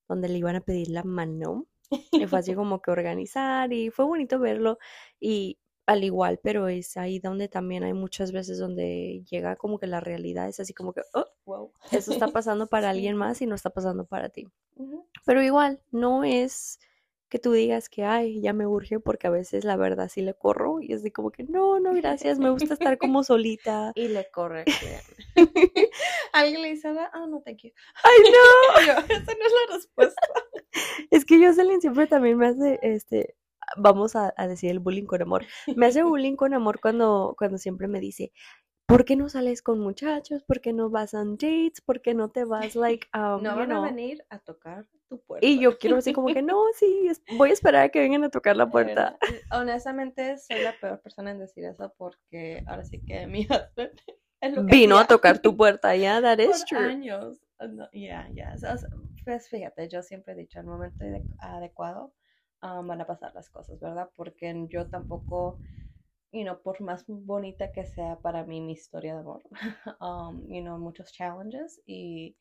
donde 0.08 0.30
le 0.30 0.38
iban 0.38 0.56
a 0.56 0.62
pedir 0.62 0.90
la 0.90 1.04
mano. 1.04 1.68
Y 2.14 2.26
fue 2.28 2.40
así 2.40 2.56
como 2.56 2.82
que 2.82 2.92
organizar 2.92 3.74
y 3.74 3.90
fue 3.90 4.06
bonito 4.06 4.40
verlo 4.40 4.78
y 5.20 5.60
al 5.92 6.04
igual, 6.04 6.40
pero 6.42 6.68
es 6.68 6.98
ahí 6.98 7.20
donde 7.20 7.48
también 7.48 7.84
hay 7.84 7.94
muchas 7.94 8.32
veces 8.32 8.58
donde 8.60 9.24
llega 9.30 9.56
como 9.56 9.78
que 9.80 9.88
la 9.88 10.00
realidad 10.00 10.48
es 10.50 10.60
así 10.60 10.74
como 10.74 10.94
que, 10.94 11.02
oh, 11.14 11.26
Wow. 11.46 11.72
eso 11.92 12.12
está 12.14 12.28
pasando 12.38 12.68
para 12.68 12.88
Sí. 12.92 12.98
alguien 12.98 13.16
más 13.18 13.42
y 13.42 13.46
no 13.46 13.56
está 13.56 13.70
pasando 13.70 14.06
para 14.06 14.30
ti. 14.30 14.48
Pero 15.26 15.42
igual, 15.44 15.82
no 15.92 16.24
es 16.24 16.80
que 17.30 17.40
tú 17.40 17.54
digas 17.54 17.88
que, 17.88 18.04
ay, 18.04 18.42
ya 18.42 18.52
me 18.52 18.68
urge, 18.68 19.00
porque 19.00 19.28
a 19.28 19.30
veces 19.30 19.64
la 19.64 19.78
verdad 19.78 20.10
sí 20.10 20.22
le 20.22 20.34
corro 20.34 20.82
y 20.82 20.92
es 20.92 21.02
de 21.02 21.14
como 21.14 21.32
que, 21.32 21.44
no, 21.44 21.80
no, 21.80 21.94
gracias, 21.94 22.40
me 22.40 22.50
gusta 22.50 22.74
estar 22.74 22.98
como 22.98 23.24
solita. 23.24 23.92
Y 23.96 24.10
le 24.10 24.30
corre. 24.32 24.66
Alguien 26.34 26.62
le 26.62 26.70
dice, 26.72 26.90
ah, 26.90 27.26
no, 27.30 27.42
thank 27.42 27.60
you. 27.64 27.72
Ay, 28.04 28.32
no. 28.32 28.86
Yo, 28.86 28.92
esa 29.14 29.34
no 29.34 29.46
es 29.46 29.54
la 29.70 29.76
respuesta. 29.76 30.22
Es 31.10 31.26
que 31.26 31.46
Jocelyn 31.46 31.82
siempre 31.82 32.08
también 32.08 32.38
me 32.38 32.48
hace, 32.48 32.80
este, 32.82 33.36
vamos 33.78 34.16
a, 34.16 34.34
a 34.38 34.48
decir 34.48 34.72
el 34.72 34.80
bullying 34.80 35.06
con 35.06 35.22
amor. 35.22 35.46
Me 35.76 35.88
hace 35.88 36.04
bullying 36.04 36.36
con 36.36 36.54
amor 36.54 36.80
cuando, 36.82 37.36
cuando 37.38 37.58
siempre 37.58 37.88
me 37.88 38.00
dice, 38.00 38.32
¿por 38.88 39.06
qué 39.06 39.16
no 39.16 39.30
sales 39.30 39.62
con 39.62 39.80
muchachos? 39.80 40.44
¿Por 40.44 40.62
qué 40.62 40.74
no 40.74 40.90
vas 40.90 41.14
on 41.14 41.38
dates? 41.38 41.82
¿Por 41.86 42.02
qué 42.02 42.14
no 42.14 42.30
te 42.30 42.46
vas, 42.46 42.76
like, 42.76 43.08
um, 43.16 43.42
No 43.42 43.56
van 43.56 43.72
a 43.72 43.76
know? 43.76 43.84
venir 43.86 44.26
a 44.30 44.40
tocar 44.40 44.86
tu 45.10 45.20
puerta. 45.22 45.48
Y 45.48 45.60
yo 45.60 45.78
quiero 45.78 45.98
así 45.98 46.14
como 46.14 46.28
que, 46.28 46.42
no, 46.42 46.62
sí, 46.76 47.10
voy 47.38 47.50
a 47.50 47.54
esperar 47.54 47.84
a 47.86 47.90
que 47.90 48.00
vengan 48.00 48.24
a 48.24 48.30
tocar 48.30 48.56
la 48.58 48.66
De 48.66 48.72
puerta. 48.72 49.18
eh, 49.28 49.42
Honestamente, 49.52 50.38
soy 50.38 50.62
la 50.62 50.78
peor 50.80 51.02
persona 51.02 51.32
en 51.32 51.40
decir 51.40 51.66
eso 51.66 51.94
porque 51.98 52.64
ahora 52.68 52.84
sí 52.84 53.00
que 53.06 53.28
mi 53.28 53.42
husband 53.50 53.92
es 54.42 54.54
lo 54.54 54.66
que 54.66 54.72
Vino 54.74 54.98
a 54.98 55.02
hacía 55.02 55.08
tocar 55.08 55.40
tu 55.40 55.56
puerta, 55.58 55.96
ya, 55.96 56.22
that 56.22 56.40
is 56.40 56.48
por 56.50 56.66
true. 56.68 56.88
años. 56.90 57.40
No, 57.60 57.88
Ya, 57.94 58.28
ya. 58.34 58.54
o 58.56 58.58
sea, 58.58 58.76
Pues 59.24 59.50
fíjate, 59.50 59.88
yo 59.90 60.02
siempre 60.02 60.34
he 60.34 60.36
dicho, 60.36 60.60
al 60.60 60.66
momento 60.66 61.04
ade- 61.06 61.26
adecuado 61.40 62.14
ah, 62.62 62.82
van 62.82 63.02
a 63.02 63.08
pasar 63.08 63.34
las 63.34 63.50
cosas, 63.50 63.80
¿verdad? 63.80 64.10
Porque 64.16 64.54
yo 64.70 64.88
tampoco, 64.90 65.60
you 66.32 66.44
know, 66.44 66.62
por 66.62 66.82
más 66.82 67.06
bonita 67.08 67.72
que 67.72 67.86
sea 67.86 68.18
para 68.20 68.44
mí 68.46 68.62
mi 68.62 68.74
historia 68.74 69.14
de 69.16 69.20
amor, 69.22 69.44
um, 70.02 70.48
you 70.48 70.62
know, 70.62 70.78
muchos 70.80 71.12
challenges 71.14 71.82
y 71.86 72.38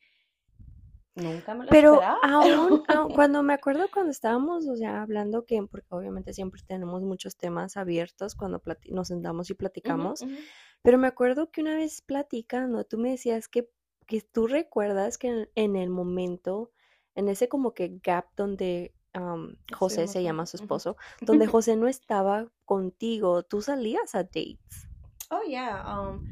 nunca 1.15 1.55
me 1.55 1.65
lo 1.67 1.71
Pero 1.71 1.93
esperaba. 1.93 2.19
aún, 2.23 2.83
aún 2.89 3.13
cuando 3.13 3.43
me 3.43 3.55
acuerdo 3.55 3.87
cuando 3.93 4.11
estábamos, 4.11 4.67
o 4.67 4.77
sea, 4.77 5.03
hablando 5.03 5.45
que, 5.47 5.63
porque 5.71 5.87
obviamente 5.91 6.33
siempre 6.33 6.61
tenemos 6.67 7.03
muchos 7.03 7.37
temas 7.37 7.77
abiertos 7.77 8.35
cuando 8.35 8.63
nos 8.89 9.09
sentamos 9.09 9.51
y 9.51 9.55
platicamos, 9.55 10.23
ujú. 10.23 10.35
pero 10.83 10.99
me 10.99 11.07
acuerdo 11.07 11.51
que 11.51 11.61
una 11.61 11.77
vez 11.77 12.03
platicando, 12.03 12.85
tú 12.85 12.99
me 12.99 13.11
decías 13.11 13.49
que, 13.49 13.71
que 14.07 14.21
tú 14.21 14.47
recuerdas 14.47 15.19
que 15.19 15.29
en, 15.29 15.49
en 15.55 15.77
el 15.77 15.91
momento, 15.91 16.73
en 17.15 17.29
ese 17.29 17.49
como 17.49 17.73
que 17.75 18.01
gap 18.03 18.27
donde 18.37 18.95
am, 19.13 19.57
José 19.73 20.07
se 20.09 20.23
llama 20.23 20.47
su 20.47 20.57
esposo, 20.57 20.97
donde 21.21 21.47
José 21.57 21.77
no 21.77 21.89
estaba 21.89 22.49
contigo, 22.65 23.43
tú 23.43 23.63
salías 23.63 24.15
a 24.15 24.25
dates. 24.25 24.89
Oh, 25.31 25.43
yeah. 25.47 25.85
Um, 25.87 26.27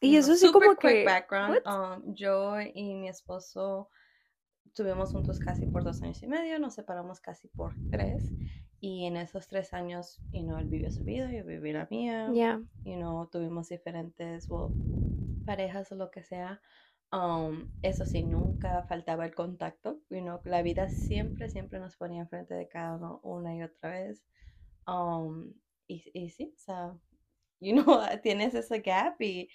Y 0.00 0.16
eso 0.16 0.34
sí 0.34 0.50
como 0.50 0.70
quick 0.76 0.80
que, 0.80 1.04
background. 1.04 1.60
um, 1.66 2.14
yo 2.14 2.60
y 2.60 2.94
mi 2.94 3.08
esposo 3.08 3.90
estuvimos 4.64 5.12
juntos 5.12 5.38
casi 5.40 5.66
por 5.66 5.84
dos 5.84 6.00
años 6.02 6.22
y 6.22 6.26
medio, 6.26 6.58
nos 6.58 6.74
separamos 6.74 7.20
casi 7.20 7.48
por 7.48 7.74
tres. 7.90 8.24
Y 8.82 9.04
en 9.04 9.18
esos 9.18 9.46
tres 9.46 9.74
años, 9.74 10.20
you 10.32 10.42
know, 10.42 10.56
él 10.56 10.68
vivió 10.68 10.90
su 10.90 11.04
vida, 11.04 11.30
yo 11.30 11.44
viví 11.44 11.72
la 11.72 11.86
mía. 11.90 12.30
Ya, 12.32 12.62
You 12.84 12.96
know, 12.96 13.26
tuvimos 13.26 13.68
diferentes 13.68 14.48
well, 14.48 14.72
parejas 15.44 15.92
o 15.92 15.96
lo 15.96 16.10
que 16.10 16.22
sea. 16.22 16.62
Um, 17.12 17.68
eso 17.82 18.06
sí, 18.06 18.22
nunca 18.22 18.84
faltaba 18.84 19.24
el 19.24 19.34
contacto. 19.34 20.00
You 20.10 20.20
know, 20.20 20.40
la 20.44 20.62
vida 20.62 20.88
siempre, 20.88 21.48
siempre 21.48 21.80
nos 21.80 21.96
ponía 21.96 22.22
enfrente 22.22 22.54
de 22.54 22.68
cada 22.68 22.94
uno 22.96 23.20
una 23.22 23.56
y 23.56 23.62
otra 23.62 23.90
vez. 23.90 24.22
Um, 24.86 25.52
y, 25.88 26.04
y 26.14 26.30
sí, 26.30 26.52
o 26.56 26.58
sea, 26.58 26.98
you 27.60 27.72
know, 27.74 28.00
tienes 28.22 28.54
ese 28.54 28.80
gap 28.80 29.20
y, 29.20 29.48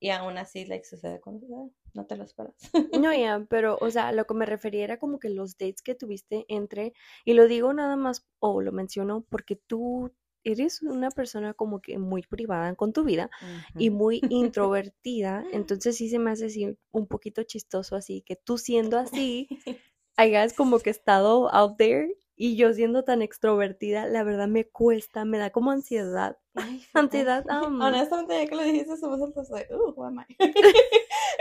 y 0.00 0.10
aún 0.10 0.38
así, 0.38 0.64
like, 0.64 0.84
sucede 0.84 1.20
cuando 1.20 1.46
sucede. 1.46 1.70
No 1.94 2.06
te 2.06 2.16
lo 2.16 2.24
esperas. 2.24 2.54
No, 2.92 3.12
ya, 3.14 3.46
pero, 3.48 3.78
o 3.80 3.90
sea, 3.90 4.12
lo 4.12 4.26
que 4.26 4.34
me 4.34 4.46
refería 4.46 4.84
era 4.84 4.98
como 4.98 5.18
que 5.18 5.30
los 5.30 5.56
dates 5.58 5.82
que 5.82 5.94
tuviste 5.94 6.44
entre, 6.48 6.92
y 7.24 7.34
lo 7.34 7.46
digo 7.46 7.72
nada 7.72 7.96
más, 7.96 8.26
o 8.38 8.60
lo 8.60 8.72
menciono 8.72 9.24
porque 9.30 9.56
tú 9.56 10.12
eres 10.46 10.82
una 10.82 11.10
persona 11.10 11.54
como 11.54 11.80
que 11.80 11.98
muy 11.98 12.22
privada 12.22 12.74
con 12.74 12.92
tu 12.92 13.04
vida 13.04 13.30
y 13.78 13.90
Ujú. 13.90 13.98
muy 13.98 14.20
introvertida, 14.30 15.44
entonces 15.52 15.96
sí 15.96 16.08
se 16.08 16.18
me 16.18 16.30
hace 16.30 16.46
así 16.46 16.76
un 16.92 17.06
poquito 17.06 17.42
chistoso 17.42 17.96
así, 17.96 18.22
que 18.22 18.36
tú 18.36 18.56
siendo 18.56 18.98
así, 18.98 19.48
hayas 20.16 20.54
como 20.54 20.78
que 20.78 20.90
estado 20.90 21.52
out 21.52 21.76
there 21.76 22.16
y 22.36 22.56
yo 22.56 22.72
siendo 22.72 23.02
tan 23.02 23.22
extrovertida, 23.22 24.06
la 24.06 24.22
verdad 24.22 24.46
me 24.48 24.68
cuesta, 24.68 25.24
me 25.24 25.38
da 25.38 25.50
como 25.50 25.70
ansiedad, 25.70 26.38
Ay, 26.54 26.84
ansiedad, 26.94 27.44
am, 27.48 27.80
Honestamente, 27.80 28.34
ya 28.34 28.46
que 28.46 28.54
lo 28.54 28.62
dijiste, 28.62 28.96
saltó, 28.96 29.44
soy, 29.44 29.62
uh, 29.70 29.92
who 29.94 30.04
am 30.04 30.20
I? 30.20 30.36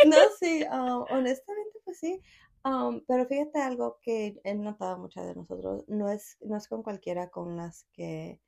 No, 0.06 0.16
sí, 0.40 0.64
um, 0.72 1.06
honestamente, 1.10 1.80
pues 1.84 2.00
sí. 2.00 2.22
Um, 2.64 3.02
pero 3.08 3.28
fíjate 3.28 3.60
algo 3.60 4.00
que 4.02 4.40
he 4.44 4.56
notado 4.56 4.98
muchas 4.98 5.28
de 5.28 5.36
nosotros, 5.36 5.84
no 5.88 6.10
es, 6.10 6.38
no 6.42 6.58
es 6.58 6.68
con 6.68 6.82
cualquiera 6.82 7.30
con 7.30 7.56
las 7.58 7.86
que 7.94 8.40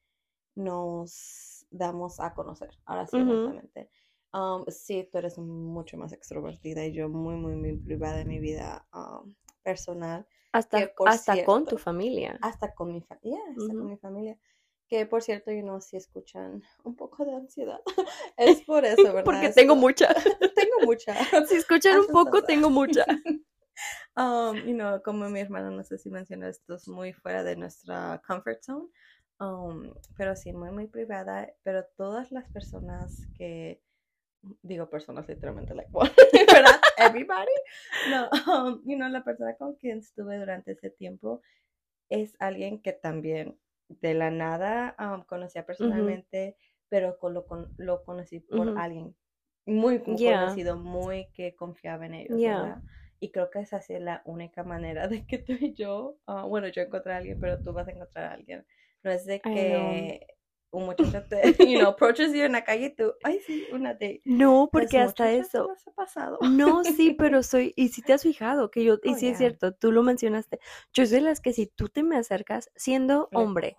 nos 0.57 1.65
damos 1.69 2.19
a 2.19 2.33
conocer. 2.33 2.71
Ahora 2.85 3.07
sí, 3.07 3.17
Ujú. 3.17 3.31
honestamente. 3.31 3.89
Um, 4.33 4.65
sí, 4.67 5.07
tú 5.11 5.17
eres 5.19 5.37
mucho 5.37 5.97
más 5.97 6.11
extrovertida 6.13 6.85
y 6.85 6.93
yo 6.93 7.09
muy, 7.09 7.35
muy, 7.35 7.55
muy 7.55 7.77
privada 7.77 8.17
de 8.17 8.25
mi 8.25 8.39
vida 8.39 8.85
um, 8.93 9.33
personal. 9.63 10.27
hasta, 10.51 10.91
hasta 11.05 11.43
con 11.45 11.67
tu 11.67 11.77
cierto, 11.77 11.77
familia. 11.77 12.37
hasta 12.41 12.73
con 12.73 12.91
mi 12.91 13.01
familia, 13.01 13.39
hasta 13.55 13.73
con 13.75 13.87
Ujú. 13.87 13.89
mi 13.89 13.97
familia. 13.97 14.37
Que 14.89 15.05
por 15.05 15.21
cierto, 15.21 15.51
yo 15.51 15.63
no 15.63 15.81
si 15.81 15.97
escuchan 15.97 16.61
un 16.83 16.95
poco 16.95 17.25
de 17.25 17.35
ansiedad. 17.35 17.79
Es 18.37 18.61
por 18.61 18.85
eso, 18.85 19.13
¿verdad? 19.13 19.23
Porque 19.25 19.49
tengo 19.55 19.75
mucha. 19.75 20.13
tengo 20.55 20.81
mucha. 20.83 21.15
Si 21.47 21.55
escuchan 21.55 21.99
un 21.99 22.07
poco, 22.07 22.43
tengo 22.43 22.69
mucha. 22.69 23.05
Um, 24.15 24.57
you 24.67 24.73
know, 24.73 24.99
como 25.03 25.29
mi 25.29 25.39
hermana, 25.41 25.69
no 25.69 25.83
sé 25.83 25.97
si 25.97 26.09
menciona 26.09 26.49
esto, 26.49 26.75
es 26.75 26.87
muy 26.87 27.13
fuera 27.13 27.43
de 27.43 27.55
nuestra 27.55 28.19
comfort 28.25 28.63
zone. 28.63 28.87
Um, 29.39 29.94
pero 30.15 30.36
sí, 30.36 30.53
muy, 30.53 30.72
muy 30.72 30.88
privada. 30.88 31.51
Pero 31.63 31.86
todas 31.96 32.32
las 32.32 32.50
personas 32.50 33.27
que, 33.38 33.82
digo 34.62 34.89
personas 34.89 35.27
literalmente, 35.27 35.74
like, 35.75 35.89
what, 35.91 36.10
¿verdad? 36.34 36.79
Everybody. 36.98 37.51
No, 38.10 38.29
um, 38.51 38.82
you 38.86 38.96
know, 38.96 39.10
la 39.10 39.24
persona 39.24 39.56
con 39.56 39.75
quien 39.75 40.00
estuve 40.00 40.38
durante 40.38 40.72
ese 40.72 40.89
tiempo 40.89 41.41
es 42.10 42.36
alguien 42.39 42.82
que 42.82 42.94
también 42.94 43.60
de 43.89 44.13
la 44.13 44.32
nada 44.32 44.96
um, 45.00 45.24
conocía 45.24 45.65
personalmente, 45.65 46.58
pero 46.89 47.17
con 47.20 47.34
lo, 47.34 47.46
con, 47.46 47.74
lo 47.77 48.03
conocí 48.03 48.39
por 48.39 48.77
alguien 48.77 49.15
muy 49.65 50.01
Yeah. 50.17 50.41
conocido, 50.41 50.77
muy 50.77 51.27
que 51.34 51.56
confiaba 51.56 52.06
en 52.06 52.13
ellos, 52.15 52.39
Yeah. 52.39 52.62
¿verdad? 52.62 52.84
Y 53.20 53.32
creo 53.32 53.50
que 53.50 53.60
esa 53.60 53.77
es 53.77 53.89
la 54.01 54.22
única 54.25 54.63
manera 54.63 55.08
de 55.08 55.25
que 55.25 55.39
tú 55.39 55.53
y 55.53 55.74
yo, 55.74 56.17
ah, 56.27 56.46
bueno, 56.46 56.67
yo 56.70 56.82
encontré 56.82 57.13
a 57.13 57.17
alguien, 57.17 57.39
pero 57.39 57.62
tú 57.62 57.74
vas 57.74 57.88
a 57.88 57.91
encontrar 57.91 58.25
a 58.25 58.34
alguien. 58.34 58.65
No 59.07 59.11
es 59.13 59.25
de 59.25 59.39
que 59.41 60.27
un 60.71 60.85
muchacho 60.85 61.23
te, 61.29 61.41
you 61.71 61.77
know, 61.77 61.89
approaches 61.89 62.33
you 62.33 62.41
en 62.43 62.51
la 62.51 62.63
calle 62.63 62.87
y 62.87 62.95
tú, 62.95 63.13
ay, 63.23 63.39
sí, 63.39 63.65
una 63.71 63.93
date. 63.93 64.21
No, 64.25 64.69
Pues 64.71 64.89
porque 64.89 64.97
hasta 64.99 65.31
eso. 65.31 65.67
veces 65.67 65.85
nos 65.85 65.87
ha 65.87 65.91
pasado. 65.91 66.37
No, 66.41 66.83
sí, 66.83 67.11
pero 67.17 67.41
soy, 67.43 67.73
y 67.75 67.89
si 67.89 68.01
te 68.03 68.13
has 68.13 68.23
fijado, 68.23 68.69
que 68.69 68.83
yo, 68.83 68.97
y 69.03 69.09
Oh, 69.09 69.15
sí 69.15 69.29
es 69.29 69.37
cierto, 69.37 69.73
tú 69.73 69.91
lo 69.91 70.03
mencionaste, 70.03 70.59
yo 70.93 71.05
soy 71.05 71.15
de 71.15 71.21
las 71.21 71.41
que 71.41 71.53
si 71.53 71.67
tú 71.67 71.87
te 71.89 72.03
me 72.03 72.17
acercas 72.17 72.69
siendo 72.75 73.29
hombre, 73.33 73.77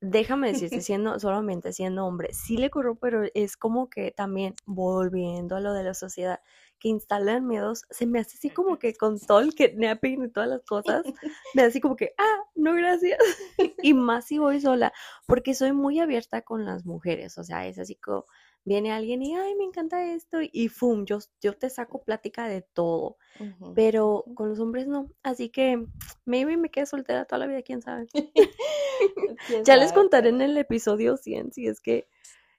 déjame 0.00 0.48
decirte, 0.48 0.80
siendo, 0.82 1.18
solamente 1.18 1.72
siendo 1.72 2.06
hombre, 2.06 2.32
sí 2.34 2.56
le 2.56 2.70
corro, 2.70 2.96
pero 2.96 3.24
es 3.34 3.56
como 3.56 3.90
que 3.90 4.12
también, 4.12 4.54
volviendo 4.66 5.56
a 5.56 5.60
lo 5.60 5.72
de 5.72 5.84
la 5.84 5.94
sociedad, 5.94 6.40
que 6.78 6.88
instalan 6.88 7.46
miedos, 7.46 7.82
se 7.90 8.06
me 8.06 8.20
hace 8.20 8.36
así 8.36 8.50
como 8.50 8.78
que 8.78 8.94
con 8.94 9.18
todo 9.18 9.40
el 9.40 9.54
kidnapping 9.54 10.24
y 10.24 10.30
todas 10.30 10.48
las 10.48 10.64
cosas, 10.64 11.04
me 11.54 11.62
hace 11.62 11.68
así 11.68 11.80
como 11.80 11.96
que, 11.96 12.12
ah, 12.18 12.44
no, 12.54 12.74
gracias, 12.74 13.18
y 13.82 13.94
más 13.94 14.26
si 14.26 14.38
voy 14.38 14.60
sola, 14.60 14.92
porque 15.26 15.54
soy 15.54 15.72
muy 15.72 16.00
abierta 16.00 16.42
con 16.42 16.64
las 16.64 16.84
mujeres, 16.84 17.38
o 17.38 17.44
sea, 17.44 17.66
es 17.66 17.78
así 17.78 17.96
como, 17.96 18.26
viene 18.64 18.92
alguien 18.92 19.22
y, 19.22 19.34
ay, 19.34 19.54
me 19.54 19.64
encanta 19.64 20.12
esto, 20.12 20.38
y 20.42 20.68
fum, 20.68 21.04
yo, 21.04 21.18
yo 21.40 21.56
te 21.56 21.70
saco 21.70 22.02
plática 22.02 22.46
de 22.46 22.62
todo, 22.62 23.16
pero 23.74 24.24
con 24.34 24.50
los 24.50 24.60
hombres 24.60 24.86
no, 24.86 25.10
así 25.22 25.48
que 25.48 25.86
maybe 26.24 26.56
me 26.56 26.70
quedé 26.70 26.86
soltera 26.86 27.24
toda 27.24 27.40
la 27.40 27.46
vida, 27.46 27.62
quién 27.62 27.82
sabe. 27.82 28.06
¿Quién 29.46 29.64
Ya 29.64 29.76
les 29.76 29.92
contaré 29.92 30.30
en 30.30 30.40
el 30.40 30.56
episodio 30.58 31.16
100 31.16 31.52
si 31.52 31.66
es 31.66 31.80
que... 31.80 32.08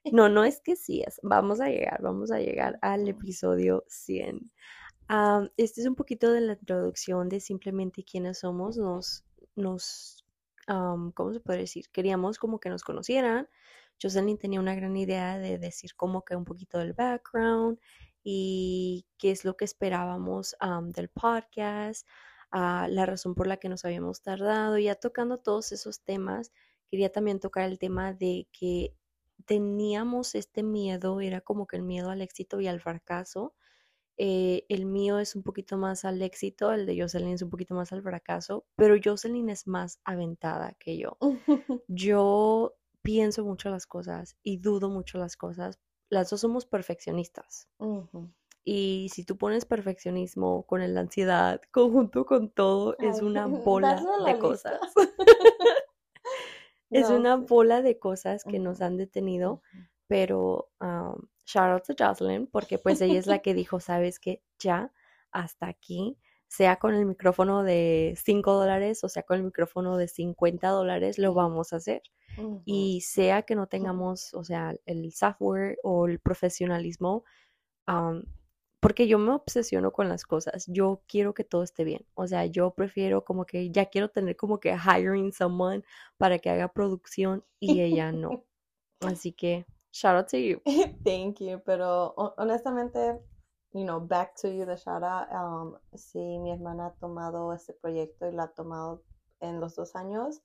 No, 0.04 0.28
no 0.28 0.44
es 0.44 0.60
que 0.60 0.76
sí 0.76 1.02
es. 1.06 1.20
Vamos 1.22 1.60
a 1.60 1.68
llegar, 1.68 2.00
vamos 2.02 2.30
a 2.30 2.38
llegar 2.38 2.78
al 2.80 3.06
episodio 3.08 3.84
100. 3.88 4.50
Am, 5.08 5.50
este 5.56 5.82
es 5.82 5.86
un 5.86 5.94
poquito 5.94 6.32
de 6.32 6.40
la 6.40 6.54
introducción 6.54 7.28
de 7.28 7.40
simplemente 7.40 8.04
quiénes 8.04 8.38
somos. 8.38 8.78
Nos, 8.78 9.24
nos, 9.56 10.24
am, 10.66 11.12
¿cómo 11.12 11.32
se 11.34 11.40
puede 11.40 11.60
decir? 11.60 11.90
Queríamos 11.92 12.38
como 12.38 12.60
que 12.60 12.70
nos 12.70 12.82
conocieran. 12.82 13.48
Jocelyn 14.02 14.38
tenía 14.38 14.60
una 14.60 14.74
gran 14.74 14.96
idea 14.96 15.38
de 15.38 15.58
decir 15.58 15.94
como 15.96 16.24
que 16.24 16.34
un 16.34 16.44
poquito 16.44 16.78
del 16.78 16.94
background 16.94 17.78
y 18.22 19.06
qué 19.18 19.30
es 19.32 19.44
lo 19.44 19.56
que 19.56 19.66
esperábamos 19.66 20.56
am, 20.60 20.92
del 20.92 21.08
podcast, 21.10 22.06
ah, 22.50 22.86
la 22.88 23.04
razón 23.06 23.34
por 23.34 23.46
la 23.46 23.58
que 23.58 23.68
nos 23.68 23.84
habíamos 23.84 24.22
tardado. 24.22 24.78
Ya 24.78 24.94
tocando 24.94 25.38
todos 25.38 25.72
esos 25.72 26.00
temas, 26.02 26.52
quería 26.90 27.12
también 27.12 27.40
tocar 27.40 27.68
el 27.68 27.78
tema 27.78 28.14
de 28.14 28.48
que 28.52 28.94
teníamos 29.46 30.34
este 30.34 30.62
miedo, 30.62 31.20
era 31.20 31.40
como 31.40 31.66
que 31.66 31.76
el 31.76 31.82
miedo 31.82 32.10
al 32.10 32.22
éxito 32.22 32.60
y 32.60 32.66
al 32.66 32.80
fracaso. 32.80 33.54
Eh, 34.16 34.66
el 34.68 34.84
mío 34.84 35.18
es 35.18 35.34
un 35.34 35.42
poquito 35.42 35.78
más 35.78 36.04
al 36.04 36.20
éxito, 36.20 36.72
el 36.72 36.84
de 36.84 37.00
Jocelyn 37.00 37.32
es 37.32 37.42
un 37.42 37.48
poquito 37.48 37.74
más 37.74 37.90
al 37.92 38.02
fracaso, 38.02 38.66
pero 38.76 38.96
Jocelyn 39.02 39.48
es 39.48 39.66
más 39.66 39.98
aventada 40.04 40.74
que 40.78 40.98
yo. 40.98 41.16
Yo 41.88 42.76
pienso 43.02 43.44
mucho 43.44 43.70
las 43.70 43.86
cosas 43.86 44.36
y 44.42 44.58
dudo 44.58 44.90
mucho 44.90 45.18
las 45.18 45.36
cosas. 45.36 45.80
Las 46.10 46.28
dos 46.28 46.40
somos 46.40 46.66
perfeccionistas. 46.66 47.68
Y 48.64 49.08
si 49.12 49.24
tú 49.24 49.38
pones 49.38 49.64
perfeccionismo 49.64 50.66
con 50.66 50.80
la 50.92 51.00
ansiedad, 51.00 51.60
conjunto 51.70 52.26
con 52.26 52.50
todo, 52.50 52.96
es 52.98 53.22
una 53.22 53.46
bola 53.64 54.02
de 54.26 54.38
cosas. 54.38 54.80
Es 56.90 57.08
No, 57.08 57.16
una 57.16 57.38
sí. 57.38 57.44
bola 57.48 57.82
de 57.82 57.98
cosas 57.98 58.44
que 58.44 58.58
nos 58.58 58.80
han 58.80 58.96
detenido, 58.96 59.62
pero 60.06 60.70
um, 60.80 61.28
shout 61.46 61.70
out 61.72 61.84
to 61.86 61.94
Jocelyn, 61.98 62.46
porque 62.48 62.78
pues 62.78 63.00
ella 63.00 63.18
es 63.18 63.26
la 63.26 63.38
que 63.42 63.54
dijo, 63.54 63.80
sabes 63.80 64.18
que 64.20 64.42
ya 64.58 64.92
hasta 65.32 65.68
aquí, 65.68 66.18
sea 66.48 66.76
con 66.76 66.94
el 66.94 67.06
micrófono 67.06 67.62
de 67.62 68.14
5 68.20 68.54
dólares 68.54 69.04
o 69.04 69.08
sea 69.08 69.22
con 69.22 69.36
el 69.38 69.44
micrófono 69.44 69.96
de 69.96 70.08
50 70.08 70.68
dólares, 70.68 71.18
lo 71.18 71.32
vamos 71.34 71.72
a 71.72 71.76
hacer. 71.76 72.02
Y 72.64 73.02
sea 73.02 73.42
que 73.42 73.54
no 73.56 73.66
tengamos, 73.66 74.34
o 74.34 74.44
sea, 74.44 74.74
el 74.86 75.12
software 75.12 75.78
o 75.82 76.06
el 76.06 76.20
profesionalismo, 76.20 77.24
am, 77.86 78.24
porque 78.80 79.06
yo 79.08 79.18
me 79.18 79.32
obsesiono 79.32 79.92
con 79.92 80.08
las 80.08 80.24
cosas, 80.24 80.66
yo 80.66 81.02
quiero 81.06 81.34
que 81.34 81.44
todo 81.44 81.62
esté 81.62 81.84
bien, 81.84 82.06
o 82.14 82.26
sea, 82.26 82.46
yo 82.46 82.70
prefiero 82.72 83.24
como 83.24 83.44
que 83.44 83.70
ya 83.70 83.86
quiero 83.86 84.08
tener 84.10 84.36
como 84.36 84.58
que 84.60 84.76
hiring 84.76 85.32
someone 85.32 85.84
para 86.18 86.38
que 86.38 86.50
haga 86.50 86.72
producción 86.72 87.44
y 87.60 87.80
ella 87.80 88.12
no. 88.12 88.30
Así 89.00 89.32
que, 89.32 89.66
shout 89.92 90.16
out 90.16 90.28
to 90.28 90.36
you. 90.38 90.60
Thank 91.04 91.40
you, 91.40 91.60
pero 91.64 92.14
ho- 92.16 92.34
honestamente, 92.36 93.20
you 93.72 93.84
know, 93.84 94.00
back 94.00 94.34
to 94.36 94.48
you, 94.48 94.64
the 94.66 94.76
shout 94.76 95.02
out. 95.02 95.28
Um, 95.32 95.76
sí, 95.94 96.38
mi 96.38 96.50
hermana 96.52 96.86
ha 96.86 96.94
tomado 96.94 97.52
este 97.52 97.72
proyecto 97.74 98.26
y 98.28 98.32
lo 98.32 98.42
ha 98.42 98.48
tomado 98.48 99.02
en 99.40 99.60
los 99.60 99.74
dos 99.76 99.94
años. 99.96 100.40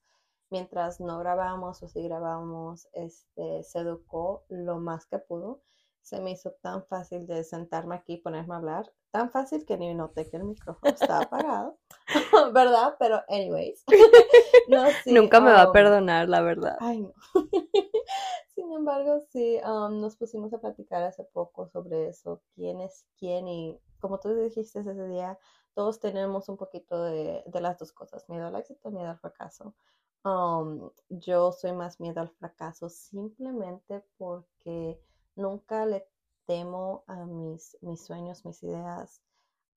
Mientras 0.50 1.00
no 1.00 1.18
grabábamos 1.18 1.82
o 1.82 1.88
si 1.88 2.02
grabábamos, 2.02 2.88
este, 2.92 3.62
se 3.64 3.78
educó 3.80 4.44
lo 4.48 4.78
más 4.78 5.06
que 5.06 5.18
pudo. 5.18 5.60
Se 6.06 6.20
me 6.20 6.30
hizo 6.30 6.52
tan 6.62 6.86
fácil 6.86 7.26
de 7.26 7.42
sentarme 7.42 7.96
aquí 7.96 8.12
y 8.12 8.16
ponerme 8.18 8.54
a 8.54 8.58
hablar. 8.58 8.92
Tan 9.10 9.32
fácil 9.32 9.66
que 9.66 9.76
ni 9.76 9.92
noté 9.92 10.30
que 10.30 10.36
el 10.36 10.44
micrófono 10.44 10.92
estaba 10.92 11.22
apagado. 11.22 11.78
¿Verdad? 12.54 12.94
Pero, 13.00 13.22
anyways. 13.28 13.82
No, 14.68 14.84
sí, 15.04 15.12
Nunca 15.12 15.40
me 15.40 15.52
va 15.52 15.62
a 15.62 15.66
um, 15.68 15.72
perdonar, 15.72 16.28
la 16.28 16.42
verdad. 16.42 16.76
Ay, 16.80 17.00
no. 17.00 17.12
Sin 18.54 18.72
embargo, 18.72 19.20
sí, 19.30 19.60
um, 19.64 20.00
nos 20.00 20.16
pusimos 20.16 20.52
a 20.52 20.58
platicar 20.58 21.04
hace 21.04 21.22
poco 21.22 21.68
sobre 21.68 22.08
eso, 22.08 22.42
quién 22.54 22.80
es 22.80 23.06
quién 23.16 23.46
y 23.46 23.80
como 24.00 24.18
tú 24.18 24.34
dijiste 24.34 24.80
ese 24.80 25.08
día, 25.08 25.38
todos 25.74 26.00
tenemos 26.00 26.48
un 26.48 26.56
poquito 26.56 27.00
de, 27.04 27.44
de 27.46 27.60
las 27.60 27.78
dos 27.78 27.92
cosas, 27.92 28.28
miedo 28.28 28.46
al 28.48 28.56
éxito, 28.56 28.90
miedo 28.90 29.08
al 29.08 29.18
fracaso. 29.18 29.76
Um, 30.24 30.90
yo 31.08 31.52
soy 31.52 31.72
más 31.72 32.00
miedo 32.00 32.20
al 32.20 32.30
fracaso 32.30 32.88
simplemente 32.88 34.04
porque 34.18 35.00
nunca 35.36 35.86
le 35.86 36.08
temo 36.46 37.04
a 37.06 37.24
mis, 37.24 37.76
mis 37.82 38.04
sueños, 38.04 38.44
mis 38.44 38.62
ideas, 38.62 39.22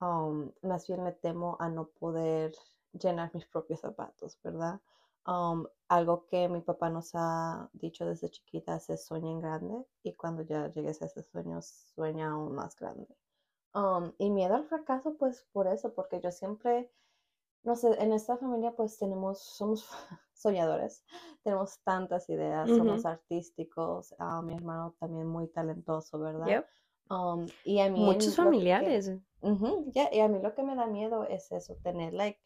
um, 0.01 0.51
más 0.61 0.87
bien 0.87 1.03
le 1.03 1.11
temo 1.11 1.57
a 1.59 1.69
no 1.69 1.87
poder 1.87 2.53
llenar 2.93 3.31
mis 3.33 3.45
propios 3.45 3.81
zapatos, 3.81 4.39
¿verdad? 4.43 4.79
Um, 5.27 5.67
algo 5.89 6.25
que 6.25 6.47
mi 6.47 6.61
papá 6.61 6.89
nos 6.89 7.11
ha 7.13 7.69
dicho 7.73 8.05
desde 8.05 8.29
chiquitas 8.29 8.89
es 8.89 9.05
sueña 9.05 9.29
en 9.29 9.41
grande 9.41 9.85
y 10.01 10.13
cuando 10.13 10.43
ya 10.43 10.69
llegues 10.69 11.01
a 11.01 11.05
ese 11.05 11.23
sueño, 11.23 11.61
sueña 11.61 12.31
aún 12.31 12.55
más 12.55 12.75
grande. 12.75 13.07
Um, 13.73 14.13
y 14.17 14.31
miedo 14.31 14.55
al 14.55 14.65
fracaso, 14.65 15.15
pues 15.17 15.45
por 15.51 15.67
eso, 15.67 15.93
porque 15.93 16.19
yo 16.21 16.31
siempre, 16.31 16.91
no 17.63 17.75
sé, 17.75 18.01
en 18.01 18.13
esta 18.13 18.37
familia 18.37 18.75
pues 18.75 18.97
tenemos, 18.97 19.39
somos 19.39 19.87
soñadores, 20.39 21.03
tenemos 21.43 21.79
tantas 21.83 22.29
ideas, 22.29 22.69
somos 22.69 23.05
artísticos, 23.05 24.15
ah, 24.19 24.41
mi 24.41 24.55
hermano 24.55 24.95
también 24.99 25.27
muy 25.27 25.47
talentoso, 25.47 26.19
¿verdad? 26.19 26.65
Um, 27.09 27.47
y 27.63 27.79
a 27.79 27.89
mí 27.89 27.99
Muchos 27.99 28.35
familiares. 28.35 29.11
y 29.41 30.19
a 30.19 30.27
mí 30.27 30.39
lo 30.41 30.53
que 30.53 30.63
me 30.63 30.75
da 30.75 30.85
miedo 30.85 31.25
es 31.25 31.51
eso, 31.51 31.75
tener 31.83 32.13
like 32.13 32.39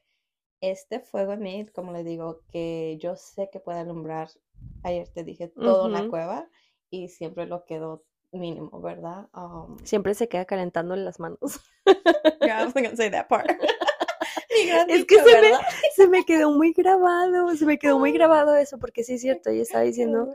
este 0.62 1.02
fuego 1.02 1.34
en 1.34 1.42
mí, 1.42 1.66
como 1.68 1.92
le 1.92 2.04
digo, 2.04 2.42
que 2.50 2.98
yo 3.00 3.16
sé 3.18 3.50
que 3.52 3.60
puede 3.60 3.80
alumbrar, 3.80 4.30
ayer 4.84 5.10
te 5.10 5.24
dije, 5.24 5.50
todo 5.50 5.88
en 5.88 5.94
la 5.94 6.08
cueva 6.08 6.48
y 6.90 7.10
siempre 7.10 7.46
lo 7.46 7.66
quedo 7.66 8.06
mínimo, 8.32 8.82
¿verdad? 8.82 9.28
Um, 9.36 9.78
siempre 9.84 10.14
se 10.16 10.30
queda 10.30 10.46
calentándole 10.46 11.04
las 11.04 11.20
manos. 11.20 11.60
yeah, 12.42 12.62
I 12.62 12.66
was 12.66 12.74
gonna 12.74 12.96
say 12.96 13.10
that 13.12 13.28
part. 13.28 13.48
es 14.88 15.06
que 15.06 15.16
se 15.16 15.42
me, 15.42 15.52
se 15.96 16.08
me, 16.08 16.26
quedó 16.26 16.52
muy 16.52 16.74
grabado, 16.74 17.56
se 17.56 17.66
me 17.66 17.78
quedó 17.78 18.00
muy 18.00 18.12
grabado 18.12 18.56
eso, 18.56 18.80
porque 18.80 19.04
sí 19.04 19.14
es 19.16 19.22
cierto, 19.22 19.52
yo 19.52 19.62
estaba 19.62 19.84
diciendo, 19.84 20.34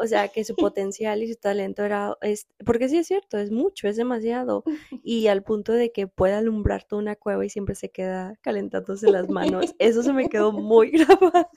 o 0.00 0.06
sea, 0.06 0.28
que 0.28 0.44
su 0.44 0.56
potencial 0.72 1.22
y 1.22 1.32
su 1.32 1.38
talento 1.38 1.84
era, 1.84 2.16
es, 2.22 2.48
porque 2.64 2.88
sí 2.88 2.98
es 2.98 3.06
cierto, 3.06 3.38
es 3.38 3.50
mucho, 3.50 3.86
es 3.86 3.96
demasiado, 3.96 4.64
y 5.04 5.26
al 5.26 5.42
punto 5.42 5.72
de 5.72 5.92
que 5.92 6.06
pueda 6.06 6.38
alumbrar 6.38 6.84
toda 6.84 7.02
una 7.02 7.16
cueva 7.16 7.44
y 7.44 7.50
siempre 7.50 7.74
se 7.74 7.90
queda 7.90 8.34
calentándose 8.40 9.10
las 9.10 9.28
manos, 9.28 9.74
eso 9.78 10.02
se 10.02 10.12
me 10.12 10.28
quedó 10.28 10.52
muy 10.52 10.90
grabado. 10.90 11.48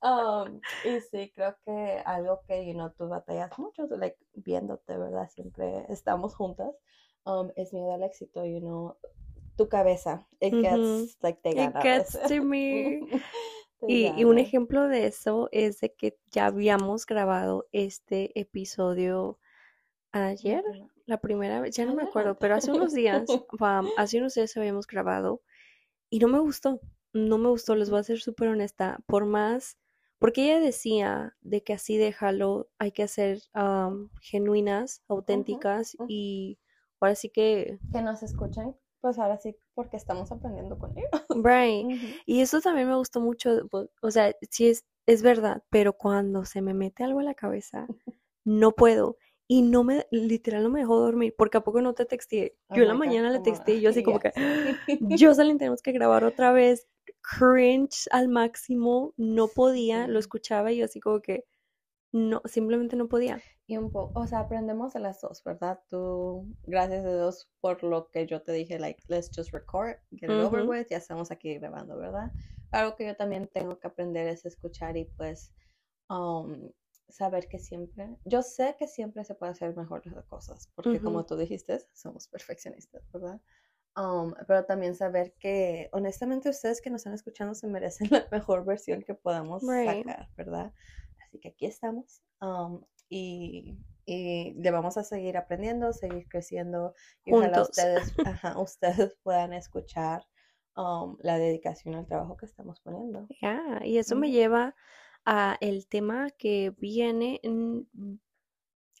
Um, 0.00 0.60
y 0.84 1.00
sí, 1.00 1.32
creo 1.34 1.56
que 1.64 2.02
algo 2.04 2.40
que, 2.46 2.66
you 2.66 2.74
know, 2.74 2.90
tú 2.90 3.08
batallas 3.08 3.58
mucho, 3.58 3.86
like, 3.96 4.18
viéndote, 4.34 4.96
¿verdad? 4.96 5.28
Siempre 5.30 5.86
estamos 5.88 6.34
juntas, 6.34 6.74
um, 7.24 7.50
es 7.56 7.72
miedo 7.72 7.92
al 7.92 8.02
éxito, 8.02 8.44
you 8.44 8.60
know, 8.60 8.96
tu 9.58 9.68
cabeza, 9.68 10.26
it 10.40 10.54
gets, 10.54 11.18
like, 11.20 11.40
te 11.42 11.52
gana. 11.52 11.80
It 11.80 11.82
gets 11.82 12.18
to 12.28 12.42
me. 12.50 13.02
Y, 13.86 14.24
un 14.24 14.38
ejemplo 14.38 14.88
de 14.88 15.06
eso 15.06 15.48
es 15.52 15.78
de 15.78 15.94
que 15.94 16.18
ya 16.32 16.46
habíamos 16.46 17.06
grabado 17.06 17.68
este 17.70 18.36
episodio 18.38 19.38
ayer, 20.10 20.64
la 21.06 21.20
primera 21.20 21.60
vez, 21.60 21.76
ya 21.76 21.86
no 21.86 21.94
me 21.94 22.02
acuerdo, 22.02 22.36
pero 22.40 22.56
hace 22.56 22.72
unos 22.72 22.92
días, 22.92 23.22
hace 23.96 24.18
unos 24.18 24.34
días 24.34 24.56
habíamos 24.56 24.88
grabado 24.88 25.42
y 26.10 26.18
no 26.18 26.26
me 26.26 26.40
gustó, 26.40 26.80
no 27.12 27.38
me 27.38 27.50
gustó, 27.50 27.76
les 27.76 27.88
voy 27.88 28.00
a 28.00 28.02
ser 28.02 28.18
súper 28.18 28.48
honesta, 28.48 28.98
por 29.06 29.26
más, 29.26 29.78
porque 30.18 30.46
ella 30.46 30.58
decía 30.58 31.36
de 31.40 31.62
que 31.62 31.74
así 31.74 31.96
déjalo, 31.98 32.68
hay 32.78 32.90
que 32.90 33.06
ser 33.06 33.42
genuinas, 34.20 35.04
auténticas 35.06 35.96
y 36.08 36.58
ahora 36.98 37.14
sí 37.14 37.30
que... 37.30 37.78
Que 37.92 38.02
nos 38.02 38.24
escuchen 38.24 38.74
pues 39.00 39.18
ahora 39.18 39.38
sí, 39.38 39.56
porque 39.74 39.96
estamos 39.96 40.30
aprendiendo 40.32 40.78
con 40.78 40.96
ellos. 40.96 41.10
Right. 41.44 41.86
Y 42.26 42.40
eso 42.40 42.60
también 42.60 42.88
me 42.88 42.96
gustó 42.96 43.20
mucho, 43.20 43.50
o 44.02 44.10
sea, 44.10 44.34
sí 44.50 44.68
es, 44.68 44.84
es 45.06 45.22
verdad, 45.22 45.62
pero 45.70 45.92
cuando 45.92 46.44
se 46.44 46.62
me 46.62 46.74
mete 46.74 47.04
algo 47.04 47.20
en 47.20 47.26
la 47.26 47.34
cabeza, 47.34 47.86
no 48.44 48.72
puedo. 48.72 49.16
Y 49.50 49.62
no 49.62 49.82
me, 49.82 50.06
literal, 50.10 50.62
no 50.62 50.68
me 50.68 50.80
dejó 50.80 51.00
dormir, 51.00 51.34
porque 51.36 51.56
a 51.56 51.62
poco 51.62 51.80
no 51.80 51.94
te 51.94 52.04
texté. 52.04 52.58
Yo 52.74 52.82
en 52.82 52.88
la 52.88 52.94
mañana 52.94 53.30
le 53.30 53.40
texté 53.40 53.76
y 53.76 53.80
yo 53.80 53.90
así 53.90 54.02
como 54.02 54.20
que, 54.20 54.32
Jocelyn, 55.18 55.56
tenemos 55.56 55.80
que 55.80 55.92
grabar 55.92 56.24
otra 56.24 56.52
vez. 56.52 56.86
Cringe 57.22 58.08
al 58.10 58.28
máximo, 58.28 59.14
no 59.16 59.48
podía, 59.48 60.06
lo 60.06 60.18
escuchaba 60.18 60.72
y 60.72 60.78
yo 60.78 60.84
así 60.84 61.00
como 61.00 61.20
que, 61.20 61.44
no, 62.12 62.42
simplemente 62.46 62.96
no 62.96 63.08
podía. 63.08 63.40
Y 63.66 63.76
un 63.76 63.90
poco, 63.90 64.18
o 64.18 64.26
sea, 64.26 64.40
aprendemos 64.40 64.94
de 64.94 65.00
las 65.00 65.20
dos, 65.20 65.42
¿verdad? 65.44 65.80
Tú, 65.88 66.46
gracias 66.62 67.04
a 67.04 67.14
Dios 67.14 67.50
por 67.60 67.82
lo 67.82 68.10
que 68.10 68.26
yo 68.26 68.42
te 68.42 68.52
dije, 68.52 68.78
like, 68.78 69.02
let's 69.08 69.30
just 69.34 69.52
record, 69.52 69.96
get 70.12 70.30
it 70.30 70.30
over 70.30 70.62
with, 70.62 70.86
ya 70.88 70.96
estamos 70.96 71.30
aquí 71.30 71.58
grabando, 71.58 71.96
¿verdad? 71.98 72.32
Algo 72.70 72.96
que 72.96 73.06
yo 73.06 73.16
también 73.16 73.48
tengo 73.52 73.78
que 73.78 73.86
aprender 73.86 74.26
es 74.26 74.46
escuchar 74.46 74.96
y 74.96 75.04
pues 75.04 75.52
um, 76.08 76.70
saber 77.08 77.48
que 77.48 77.58
siempre, 77.58 78.16
yo 78.24 78.42
sé 78.42 78.76
que 78.78 78.86
siempre 78.86 79.24
se 79.24 79.34
puede 79.34 79.52
hacer 79.52 79.76
mejor 79.76 80.06
las 80.06 80.24
cosas, 80.26 80.70
porque 80.74 81.00
como 81.00 81.26
tú 81.26 81.36
dijiste, 81.36 81.78
somos 81.92 82.28
perfeccionistas, 82.28 83.02
¿verdad? 83.12 83.40
Um, 83.96 84.32
pero 84.46 84.64
también 84.64 84.94
saber 84.94 85.34
que 85.40 85.88
honestamente 85.92 86.48
ustedes 86.48 86.80
que 86.80 86.88
nos 86.88 87.00
están 87.00 87.14
escuchando 87.14 87.54
se 87.54 87.66
merecen 87.66 88.08
la 88.12 88.28
mejor 88.30 88.64
versión 88.64 89.02
que 89.02 89.14
podamos 89.14 89.62
sacar, 89.62 90.28
¿verdad? 90.36 90.72
Así 91.28 91.38
que 91.38 91.48
aquí 91.48 91.66
estamos. 91.66 92.22
Um, 92.40 92.82
y, 93.10 93.78
y 94.06 94.54
le 94.54 94.70
vamos 94.70 94.96
a 94.96 95.04
seguir 95.04 95.36
aprendiendo, 95.36 95.92
seguir 95.92 96.26
creciendo 96.28 96.94
y 97.24 97.34
ojalá 97.34 97.62
ustedes, 97.62 98.14
ustedes 98.56 99.16
puedan 99.22 99.52
escuchar 99.52 100.26
um, 100.76 101.18
la 101.20 101.38
dedicación 101.38 101.94
al 101.94 102.06
trabajo 102.06 102.36
que 102.36 102.46
estamos 102.46 102.80
poniendo. 102.80 103.26
Ya, 103.42 103.80
y 103.84 103.98
eso 103.98 104.16
me 104.16 104.30
lleva 104.30 104.74
a 105.26 105.58
el 105.60 105.86
tema 105.86 106.30
que 106.30 106.74
viene. 106.78 107.40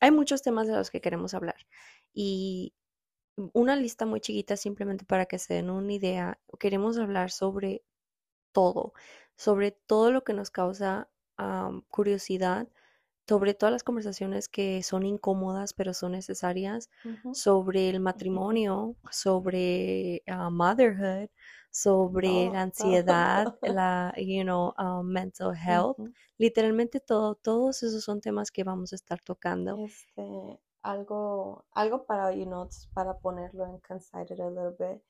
Hay 0.00 0.10
muchos 0.10 0.42
temas 0.42 0.66
de 0.66 0.74
los 0.76 0.90
que 0.90 1.00
queremos 1.00 1.32
hablar 1.32 1.56
y 2.12 2.74
una 3.54 3.76
lista 3.76 4.04
muy 4.04 4.20
chiquita 4.20 4.56
simplemente 4.56 5.06
para 5.06 5.24
que 5.24 5.38
se 5.38 5.54
den 5.54 5.70
una 5.70 5.92
idea. 5.92 6.38
Queremos 6.58 6.98
hablar 6.98 7.30
sobre 7.30 7.82
todo, 8.52 8.92
sobre 9.36 9.70
todo 9.70 10.12
lo 10.12 10.22
que 10.24 10.34
nos 10.34 10.50
causa 10.50 11.08
curiosidad, 11.88 12.68
sobre 13.28 13.52
todas 13.52 13.72
las 13.72 13.84
conversaciones 13.84 14.48
que 14.48 14.82
son 14.82 15.04
incómodas 15.04 15.74
pero 15.74 15.92
son 15.92 16.12
necesarias, 16.12 16.88
sobre 17.32 17.90
el 17.90 18.00
matrimonio, 18.00 18.96
sobre 19.10 20.22
ah, 20.26 20.48
motherhood, 20.50 21.28
sobre 21.70 22.50
la 22.50 22.62
ansiedad, 22.62 23.58
la, 23.62 24.14
you 24.16 24.42
know, 24.42 24.72
um, 24.78 25.06
mental 25.06 25.54
health, 25.54 25.98
literalmente 26.38 27.00
todo, 27.00 27.34
todos 27.34 27.82
esos 27.82 28.02
son 28.02 28.20
temas 28.20 28.50
que 28.50 28.64
vamos 28.64 28.92
a 28.92 28.96
estar 28.96 29.20
tocando. 29.20 29.76
Este, 29.84 30.58
algo, 30.82 31.66
algo 31.72 32.06
para, 32.06 32.32
you 32.32 32.46
know, 32.46 32.68
para 32.94 33.18
ponerlo 33.18 33.66
en 33.66 33.78
consider 33.80 34.40
a 34.40 34.48
little 34.48 34.74
bit. 34.78 35.02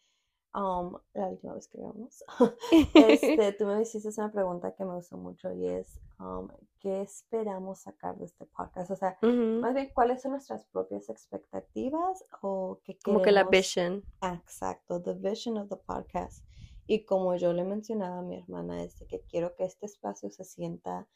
Um, 0.55 0.97
la 1.13 1.29
última 1.29 1.55
vez 1.55 1.69
que 1.69 1.79
grabamos, 1.79 2.25
este, 2.95 3.53
tú 3.53 3.67
me 3.67 3.83
hiciste 3.83 4.09
una 4.17 4.33
pregunta 4.33 4.75
que 4.75 4.85
me 4.85 4.95
gustó 4.95 5.19
mucho 5.19 5.53
y 5.53 5.67
es, 5.67 6.01
um, 6.19 6.49
¿qué 6.81 7.03
esperamos 7.03 7.81
sacar 7.81 8.17
de 8.17 8.25
este 8.25 8.47
podcast? 8.47 8.91
O 8.91 8.97
sea, 8.97 9.19
más 9.23 9.75
bien, 9.75 9.91
¿cuáles 9.95 10.23
son 10.23 10.33
nuestras 10.33 10.65
propias 10.67 11.11
expectativas 11.11 12.25
o 12.41 12.81
qué 12.83 12.99
Como 13.05 13.21
que 13.21 13.31
la 13.31 13.45
vision. 13.45 14.03
Exacto, 14.23 15.03
the 15.03 15.15
vision 15.15 15.59
of 15.59 15.69
the 15.69 15.77
podcast. 15.77 16.45
Y 16.87 17.05
como 17.05 17.37
yo 17.37 17.53
le 17.53 17.65
mencionaba 17.65 18.21
a 18.21 18.23
mi 18.23 18.39
hermana, 18.39 18.83
es 18.83 18.99
de 18.99 19.07
que 19.07 19.21
quiero 19.21 19.55
que 19.55 19.65
este 19.65 19.85
espacio 19.85 20.31
se 20.31 20.45
sienta 20.45 21.07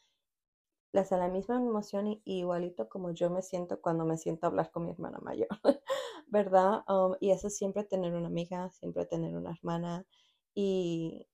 la, 0.93 1.05
la 1.09 1.27
misma 1.27 1.57
emoción 1.57 2.07
y, 2.07 2.21
igualito 2.25 2.87
como 2.87 3.11
yo 3.11 3.29
me 3.29 3.41
siento 3.41 3.81
cuando 3.81 4.05
me 4.05 4.17
siento 4.17 4.45
a 4.45 4.49
hablar 4.49 4.71
con 4.71 4.85
mi 4.85 4.91
hermana 4.91 5.19
mayor, 5.19 5.47
¿verdad? 6.27 6.83
Um, 6.87 7.15
y 7.19 7.31
eso 7.31 7.49
siempre 7.49 7.83
tener 7.83 8.13
una 8.13 8.27
amiga, 8.27 8.69
siempre 8.69 9.05
tener 9.05 9.35
una 9.35 9.51
hermana 9.51 10.05
y 10.53 11.27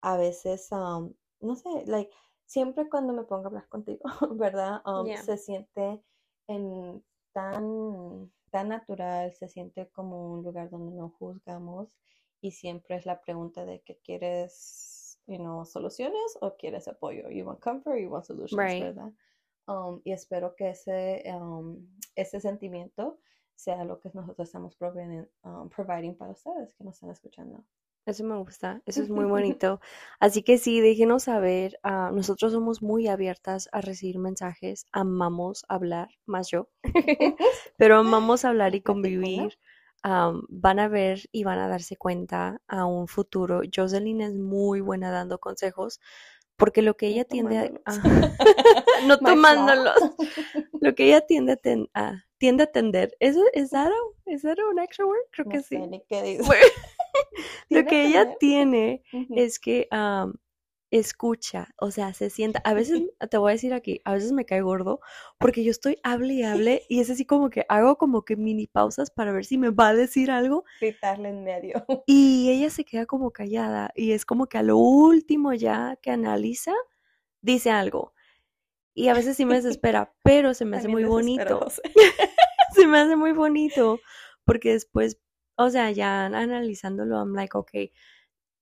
a 0.00 0.16
veces, 0.16 0.70
um, 0.72 1.12
no 1.40 1.56
sé, 1.56 1.68
like, 1.86 2.10
siempre 2.46 2.88
cuando 2.88 3.12
me 3.12 3.24
pongo 3.24 3.44
a 3.44 3.46
hablar 3.48 3.68
contigo, 3.68 4.00
¿verdad? 4.36 4.80
Um, 4.86 5.06
se 5.16 5.36
siente 5.36 6.00
en 6.46 7.04
tan, 7.32 8.32
tan 8.50 8.68
natural, 8.68 9.34
se 9.34 9.48
siente 9.48 9.88
como 9.90 10.32
un 10.32 10.44
lugar 10.44 10.70
donde 10.70 10.92
no 10.96 11.10
juzgamos 11.10 11.88
y 12.40 12.52
siempre 12.52 12.96
es 12.96 13.06
la 13.06 13.20
pregunta 13.20 13.64
de 13.64 13.82
qué 13.82 13.98
quieres 14.04 14.99
you 15.26 15.38
know, 15.38 15.64
soluciones 15.64 16.36
o 16.40 16.56
quieres 16.56 16.88
apoyo. 16.88 17.30
You 17.30 17.44
want 17.44 17.60
comfort, 17.60 17.98
you 18.00 18.10
want 18.10 18.24
solutions, 18.24 18.80
¿verdad? 18.80 19.12
Um, 19.66 20.00
y 20.04 20.12
espero 20.12 20.54
que 20.56 20.70
ese, 20.70 21.22
um, 21.26 21.86
ese 22.16 22.40
sentimiento 22.40 23.18
sea 23.54 23.84
lo 23.84 24.00
que 24.00 24.10
nosotros 24.14 24.48
estamos 24.48 24.74
providing, 24.76 25.28
um, 25.44 25.68
providing 25.68 26.16
para 26.16 26.32
ustedes 26.32 26.74
que 26.74 26.84
nos 26.84 26.94
están 26.94 27.10
escuchando. 27.10 27.64
Eso 28.06 28.24
me 28.24 28.36
gusta, 28.38 28.82
eso 28.86 29.02
es 29.02 29.10
muy 29.10 29.24
bonito. 29.26 29.80
Así 30.18 30.42
que 30.42 30.58
sí, 30.58 30.80
déjenos 30.80 31.24
saber, 31.24 31.78
uh, 31.84 32.12
nosotros 32.12 32.52
somos 32.52 32.82
muy 32.82 33.06
abiertas 33.06 33.68
a 33.72 33.80
recibir 33.80 34.18
mensajes, 34.18 34.86
amamos 34.90 35.64
hablar, 35.68 36.08
más 36.26 36.50
yo, 36.50 36.68
pero 37.76 37.98
amamos 37.98 38.44
hablar 38.44 38.74
y 38.74 38.80
convivir 38.80 39.58
van 40.02 40.78
a 40.78 40.88
ver 40.88 41.28
y 41.32 41.44
van 41.44 41.58
a 41.58 41.68
darse 41.68 41.96
cuenta 41.96 42.60
a 42.68 42.84
un 42.86 43.08
futuro. 43.08 43.62
Jocelyn 43.74 44.20
es 44.20 44.34
muy 44.34 44.80
buena 44.80 45.10
dando 45.10 45.38
consejos 45.38 46.00
porque 46.60 46.82
lo 46.82 46.94
que 46.96 47.06
ella 47.06 47.24
tiende 47.24 47.58
a... 47.86 47.92
no 49.06 49.18
tomándolos. 49.18 49.94
lo 50.80 50.94
que 50.94 51.06
ella 51.06 51.22
tiende 51.22 51.58
a, 51.94 52.24
tiende 52.38 52.62
a 52.62 52.66
atender. 52.66 53.16
¿Es, 53.18 53.36
¿Es 53.54 53.70
that 53.72 53.90
¿Es 54.26 54.44
un 54.44 54.78
extra 54.78 55.06
word? 55.06 55.18
Creo 55.32 55.48
que 55.48 55.62
sí. 55.62 55.78
lo 57.68 57.84
que 57.86 58.06
ella 58.06 58.36
tiene 58.38 59.02
es 59.30 59.58
que 59.58 59.88
escucha, 60.90 61.68
o 61.78 61.90
sea, 61.90 62.12
se 62.14 62.30
sienta. 62.30 62.60
A 62.64 62.74
veces, 62.74 63.02
te 63.30 63.38
voy 63.38 63.50
a 63.50 63.52
decir 63.52 63.72
aquí, 63.72 64.00
a 64.04 64.12
veces 64.12 64.32
me 64.32 64.44
cae 64.44 64.60
gordo 64.60 65.00
porque 65.38 65.62
yo 65.62 65.70
estoy 65.70 65.98
hable 66.02 66.34
y 66.34 66.42
hable 66.42 66.82
y 66.88 67.00
es 67.00 67.10
así 67.10 67.24
como 67.24 67.50
que 67.50 67.64
hago 67.68 67.96
como 67.96 68.24
que 68.24 68.36
mini 68.36 68.66
pausas 68.66 69.10
para 69.10 69.32
ver 69.32 69.44
si 69.44 69.58
me 69.58 69.70
va 69.70 69.88
a 69.88 69.94
decir 69.94 70.30
algo. 70.30 70.64
Gritarle 70.80 71.30
en 71.30 71.44
medio. 71.44 71.84
Y 72.06 72.50
ella 72.50 72.70
se 72.70 72.84
queda 72.84 73.06
como 73.06 73.30
callada 73.30 73.90
y 73.94 74.12
es 74.12 74.24
como 74.24 74.46
que 74.46 74.58
a 74.58 74.62
lo 74.62 74.76
último 74.76 75.54
ya 75.54 75.96
que 76.02 76.10
analiza, 76.10 76.72
dice 77.40 77.70
algo. 77.70 78.12
Y 78.94 79.08
a 79.08 79.14
veces 79.14 79.36
sí 79.36 79.44
me 79.44 79.54
desespera, 79.62 80.12
pero 80.24 80.54
se 80.54 80.64
me 80.64 80.76
hace 80.76 80.88
muy 80.88 81.04
bonito. 81.04 81.66
se 82.74 82.86
me 82.86 82.98
hace 82.98 83.16
muy 83.16 83.32
bonito 83.32 84.00
porque 84.44 84.72
después, 84.72 85.20
o 85.56 85.70
sea, 85.70 85.90
ya 85.92 86.26
analizándolo, 86.26 87.16
I'm 87.16 87.34
like, 87.34 87.56
ok, 87.56 87.70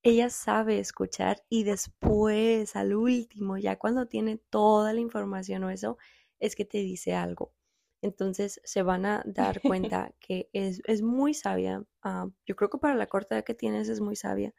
ella 0.09 0.31
sabe 0.31 0.79
escuchar 0.79 1.42
y 1.49 1.64
después, 1.64 2.77
al 2.77 2.94
último, 2.94 3.59
ya 3.59 3.77
cuando 3.77 4.07
tiene 4.07 4.38
toda 4.51 4.92
la 4.92 5.01
información 5.01 5.64
o 5.64 5.71
eso, 5.71 5.99
es 6.40 6.57
que 6.57 6.64
te 6.64 6.79
dice 6.79 7.14
algo. 7.14 7.53
Entonces 8.01 8.61
se 8.64 8.83
van 8.83 9.07
a 9.07 9.23
dar 9.25 9.61
cuenta 9.62 10.12
que 10.21 10.49
es, 10.53 10.81
es 10.85 11.03
muy 11.03 11.35
sabia. 11.35 11.85
Ah, 12.03 12.29
yo 12.47 12.57
creo 12.57 12.71
que 12.71 12.79
para 12.79 12.94
la 12.94 13.07
corta 13.07 13.37
edad 13.37 13.44
que 13.44 13.55
tienes 13.55 13.88
es 13.88 14.01
muy 14.01 14.16
sabia. 14.16 14.55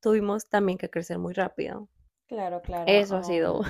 Tuvimos 0.00 0.48
también 0.48 0.78
que 0.78 0.90
crecer 0.90 1.18
muy 1.18 1.32
rápido. 1.32 1.88
Claro, 2.26 2.62
claro. 2.62 2.84
Eso 2.86 3.16
ha 3.16 3.22
sido. 3.22 3.62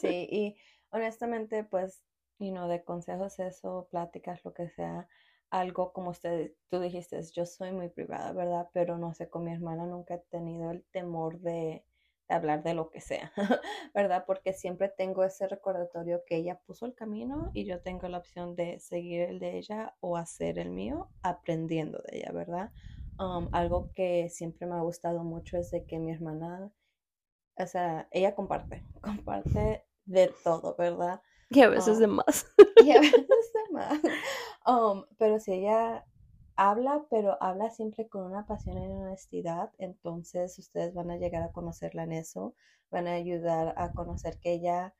sí, 0.00 0.28
y 0.30 0.56
honestamente, 0.90 1.64
pues, 1.64 2.02
you 2.38 2.50
know, 2.50 2.68
de 2.68 2.84
consejos 2.84 3.38
eso, 3.38 3.88
pláticas, 3.90 4.44
lo 4.44 4.54
que 4.54 4.68
sea, 4.70 5.08
algo 5.50 5.92
como 5.92 6.10
usted, 6.10 6.52
tú 6.70 6.80
dijiste, 6.80 7.20
yo 7.32 7.46
soy 7.46 7.72
muy 7.72 7.88
privada, 7.88 8.32
¿verdad? 8.32 8.68
Pero 8.72 8.98
no 8.98 9.14
sé, 9.14 9.28
con 9.28 9.44
mi 9.44 9.52
hermana 9.52 9.86
nunca 9.86 10.14
he 10.14 10.18
tenido 10.30 10.70
el 10.70 10.84
temor 10.92 11.40
de, 11.40 11.84
de 12.28 12.34
hablar 12.34 12.62
de 12.62 12.74
lo 12.74 12.90
que 12.90 13.00
sea, 13.00 13.32
¿verdad? 13.94 14.24
Porque 14.26 14.52
siempre 14.52 14.88
tengo 14.90 15.24
ese 15.24 15.48
recordatorio 15.48 16.22
que 16.26 16.36
ella 16.36 16.60
puso 16.66 16.86
el 16.86 16.94
camino 16.94 17.50
y 17.54 17.64
yo 17.66 17.80
tengo 17.82 18.08
la 18.08 18.18
opción 18.18 18.54
de 18.56 18.78
seguir 18.80 19.22
el 19.22 19.38
de 19.38 19.58
ella 19.58 19.96
o 20.00 20.16
hacer 20.16 20.58
el 20.58 20.70
mío 20.70 21.10
aprendiendo 21.22 21.98
de 22.10 22.18
ella, 22.18 22.32
¿verdad? 22.32 22.70
Um, 23.18 23.48
algo 23.52 23.90
que 23.94 24.28
siempre 24.30 24.66
me 24.66 24.76
ha 24.76 24.80
gustado 24.80 25.24
mucho 25.24 25.56
es 25.58 25.70
de 25.70 25.84
que 25.86 25.98
mi 25.98 26.12
hermana, 26.12 26.70
o 27.58 27.66
sea, 27.66 28.08
ella 28.12 28.34
comparte, 28.34 28.86
comparte 29.02 29.84
de 30.06 30.34
todo, 30.44 30.74
¿verdad? 30.76 31.22
Y 31.50 31.60
a 31.62 31.68
veces 31.68 31.98
Um, 31.98 32.00
de 32.00 32.06
más. 32.06 32.46
y 32.78 32.92
a 32.92 33.00
veces 33.00 33.52
de 33.54 33.60
más. 33.72 34.00
Um, 34.68 35.04
pero 35.16 35.40
si 35.40 35.52
ella 35.52 36.04
habla, 36.54 37.06
pero 37.08 37.42
habla 37.42 37.70
siempre 37.70 38.06
con 38.06 38.24
una 38.24 38.46
pasión 38.46 38.76
y 38.76 38.86
honestidad, 38.86 39.70
entonces 39.78 40.58
ustedes 40.58 40.92
van 40.92 41.10
a 41.10 41.16
llegar 41.16 41.42
a 41.42 41.52
conocerla 41.52 42.02
en 42.02 42.12
eso, 42.12 42.54
van 42.90 43.08
a 43.08 43.14
ayudar 43.14 43.72
a 43.78 43.92
conocer 43.92 44.38
que 44.40 44.52
ella, 44.52 44.94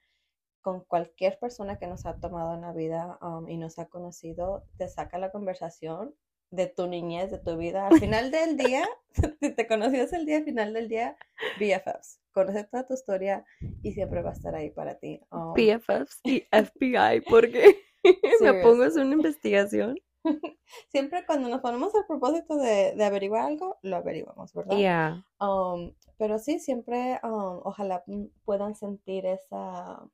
con 0.62 0.84
cualquier 0.84 1.38
persona 1.38 1.78
que 1.78 1.86
nos 1.86 2.06
ha 2.06 2.18
tomado 2.18 2.54
en 2.54 2.62
la 2.62 2.72
vida 2.72 3.18
um, 3.20 3.46
y 3.46 3.58
nos 3.58 3.78
ha 3.78 3.88
conocido, 3.88 4.64
te 4.78 4.88
saca 4.88 5.18
la 5.18 5.30
conversación 5.32 6.14
de 6.50 6.66
tu 6.66 6.86
niñez, 6.86 7.30
de 7.30 7.38
tu 7.38 7.58
vida. 7.58 7.88
Al 7.88 7.98
final 8.00 8.30
del 8.30 8.56
día, 8.56 8.88
si 9.40 9.50
te 9.54 9.66
conocías 9.66 10.14
el 10.14 10.24
día, 10.24 10.38
al 10.38 10.44
final 10.44 10.72
del 10.72 10.88
día, 10.88 11.14
BFFs. 11.60 12.22
Conoce 12.32 12.64
toda 12.64 12.86
tu 12.86 12.94
historia 12.94 13.44
y 13.82 13.92
siempre 13.92 14.22
va 14.22 14.30
a 14.30 14.32
estar 14.32 14.54
ahí 14.54 14.70
para 14.70 14.98
ti. 14.98 15.20
Um, 15.30 15.52
PFFs 15.52 16.20
y 16.24 16.46
FBI, 16.52 17.20
porque 17.28 17.87
me 18.40 18.62
pongo 18.62 18.82
a 18.82 18.86
hacer 18.86 19.04
una 19.04 19.14
investigación. 19.14 19.98
Siempre 20.88 21.24
cuando 21.26 21.48
nos 21.48 21.60
ponemos 21.60 21.94
al 21.94 22.06
propósito 22.06 22.56
de, 22.56 22.94
de 22.94 23.04
averiguar 23.04 23.46
algo, 23.46 23.78
lo 23.82 23.96
averiguamos, 23.96 24.52
¿verdad? 24.52 24.76
Yeah. 24.76 25.26
Um, 25.40 25.92
pero 26.18 26.38
sí, 26.38 26.58
siempre 26.58 27.20
um, 27.22 27.60
ojalá 27.62 28.04
puedan 28.44 28.74
sentir 28.74 29.24
esa, 29.24 30.04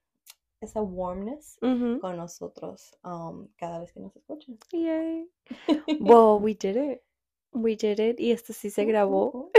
esa 0.60 0.82
warmness 0.82 1.58
con 1.60 2.16
nosotros 2.16 2.96
um, 3.02 3.48
cada 3.56 3.80
vez 3.80 3.92
que 3.92 4.00
nos 4.00 4.14
escuchan. 4.14 4.58
Yay. 4.70 5.30
Well, 6.00 6.38
we 6.40 6.54
did 6.54 6.76
it. 6.76 7.02
We 7.52 7.76
did 7.76 7.98
it. 8.00 8.20
Y 8.20 8.32
esto 8.32 8.52
sí 8.52 8.70
se 8.70 8.84
grabó. 8.84 9.50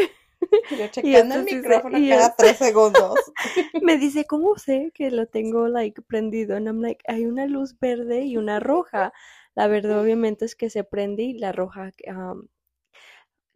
Yo 0.69 0.87
checando 0.91 1.35
el 1.35 1.47
se- 1.49 1.55
micrófono 1.55 1.97
y 1.97 2.09
cada 2.09 2.35
tres 2.35 2.57
segundos. 2.57 3.15
Me 3.83 3.97
dice, 3.97 4.25
¿cómo 4.25 4.57
sé 4.57 4.91
que 4.93 5.11
lo 5.11 5.27
tengo 5.27 5.67
like 5.67 6.01
prendido? 6.01 6.55
And 6.55 6.67
I'm 6.67 6.81
like, 6.81 7.03
hay 7.07 7.25
una 7.25 7.45
luz 7.47 7.77
verde 7.79 8.23
y 8.25 8.37
una 8.37 8.59
roja. 8.59 9.13
La 9.55 9.67
verde 9.67 9.95
obviamente 9.95 10.45
es 10.45 10.55
que 10.55 10.69
se 10.69 10.83
prende 10.83 11.23
y 11.23 11.37
la 11.37 11.51
roja, 11.51 11.91
um, 12.07 12.47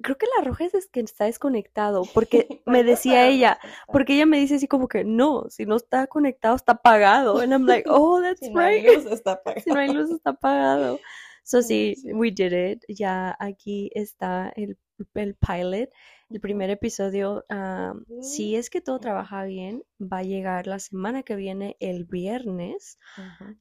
creo 0.01 0.17
que 0.17 0.27
la 0.37 0.43
roja 0.45 0.65
es 0.65 0.87
que 0.87 1.01
está 1.01 1.25
desconectado, 1.25 2.03
porque 2.13 2.47
me 2.65 2.83
decía 2.83 3.27
ella, 3.27 3.59
porque 3.91 4.13
ella 4.15 4.25
me 4.25 4.39
dice 4.39 4.55
así 4.55 4.67
como 4.67 4.87
que 4.87 5.03
no, 5.03 5.49
si 5.49 5.65
no 5.65 5.75
está 5.75 6.07
conectado 6.07 6.55
está 6.55 6.73
apagado. 6.73 7.39
And 7.39 7.51
I'm 7.51 7.65
like, 7.65 7.85
oh, 7.89 8.21
that's 8.21 8.39
Si 8.39 8.49
no 8.49 8.61
hay 8.61 8.81
right. 8.81 8.95
luz, 8.95 9.05
está 9.11 9.33
apagado. 9.33 9.61
Si 9.63 9.69
no 9.71 9.79
hay 9.79 9.89
luz 9.93 10.09
está 10.11 10.29
apagado. 10.31 10.99
So 11.43 11.61
sí, 11.61 11.95
Sí. 11.97 12.13
we 12.13 12.31
did 12.31 12.53
it. 12.53 12.83
Ya 12.87 13.35
aquí 13.39 13.89
está 13.93 14.53
el, 14.55 14.77
el 15.15 15.35
pilot. 15.35 15.89
El 16.29 16.39
primer 16.39 16.69
episodio, 16.69 17.43
um, 17.49 18.03
si 18.21 18.55
es 18.55 18.69
que 18.69 18.81
todo 18.81 18.99
trabaja 18.99 19.43
bien, 19.45 19.83
va 19.99 20.17
a 20.19 20.23
llegar 20.23 20.67
la 20.67 20.77
semana 20.79 21.23
que 21.23 21.35
viene, 21.35 21.75
el 21.79 22.05
viernes. 22.05 22.99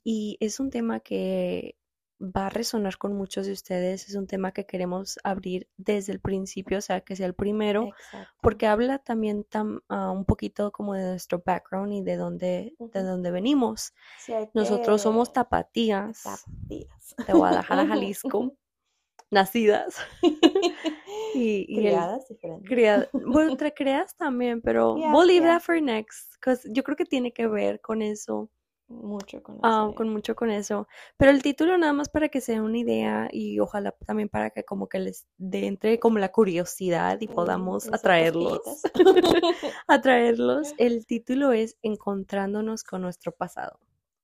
Y 0.05 0.37
es 0.41 0.61
un 0.61 0.69
tema 0.71 1.01
que 1.01 1.77
va 2.21 2.47
a 2.49 2.51
resonar 2.51 2.99
con 2.99 3.15
muchos 3.17 3.47
de 3.47 3.53
ustedes. 3.53 4.09
Es 4.09 4.17
un 4.17 4.27
tema 4.27 4.53
que 4.53 4.67
queremos 4.67 5.19
abrir 5.25 5.69
desde 5.77 6.13
el 6.13 6.21
principio, 6.21 6.79
o 6.79 6.81
sea, 6.81 7.01
que 7.01 7.15
sea 7.17 7.27
el 7.27 7.35
primero, 7.35 7.85
Exacto. 7.87 8.33
porque 8.43 8.67
habla 8.67 8.99
también 8.99 9.45
tam- 9.45 9.83
ah, 9.89 10.11
un 10.11 10.25
poquito 10.25 10.71
como 10.73 10.95
de 10.95 11.05
nuestro 11.05 11.41
background 11.47 11.93
y 11.93 12.03
de 12.03 12.17
dónde, 12.17 12.75
de 12.79 13.03
dónde 13.03 13.31
venimos. 13.31 13.95
Sí, 14.19 14.33
Nosotros 14.53 15.01
somos 15.01 15.33
tapatías 15.33 16.23
tapatías. 16.25 17.15
de 17.27 17.33
Guadalajara, 17.33 17.87
Jalisco, 18.05 18.53
nacidas 19.31 19.97
y, 21.35 21.67
y 21.69 21.77
Criadas 21.77 22.29
diferentes. 22.29 22.79
bueno, 23.13 23.51
entre 23.53 23.73
criadas 23.75 24.17
también, 24.17 24.61
pero 24.63 24.97
Yeah, 24.97 25.13
we'll 25.15 25.27
leave 25.27 25.43
yeah. 25.45 25.55
that 25.59 25.63
for 25.63 25.81
next, 25.81 26.35
'cause 26.41 26.69
yo 26.73 26.83
creo 26.83 26.97
que 26.97 27.05
tiene 27.05 27.33
que 27.33 27.47
ver 27.47 27.81
con 27.81 28.03
eso, 28.03 28.51
Mucho 28.89 29.43
con 29.43 29.59
ah, 29.63 29.89
eso. 29.89 29.95
con 29.95 30.09
mucho 30.11 30.35
con 30.35 30.51
eso. 30.51 30.89
Pero 31.19 31.31
el 31.31 31.43
título 31.43 31.77
nada 31.79 31.93
más 31.93 32.09
para 32.09 32.29
que 32.29 32.41
sea 32.41 32.63
una 32.63 32.79
idea 32.79 33.29
y 33.31 33.61
ojalá 33.61 33.93
también 34.07 34.29
para 34.31 34.51
que 34.51 34.65
como 34.65 34.89
que 34.89 34.99
les 34.99 35.27
dé 35.37 35.67
entre 35.67 35.99
como 35.99 36.19
la 36.19 36.31
curiosidad 36.33 37.21
y 37.21 37.29
podamos 37.29 37.89
atraerlos, 37.93 38.63
atraerlos. 39.89 40.75
El 40.79 41.07
título 41.07 41.53
es 41.53 41.77
Encontrándonos 41.83 42.83
con 42.85 43.03
nuestro 43.03 43.33
pasado. 43.33 43.79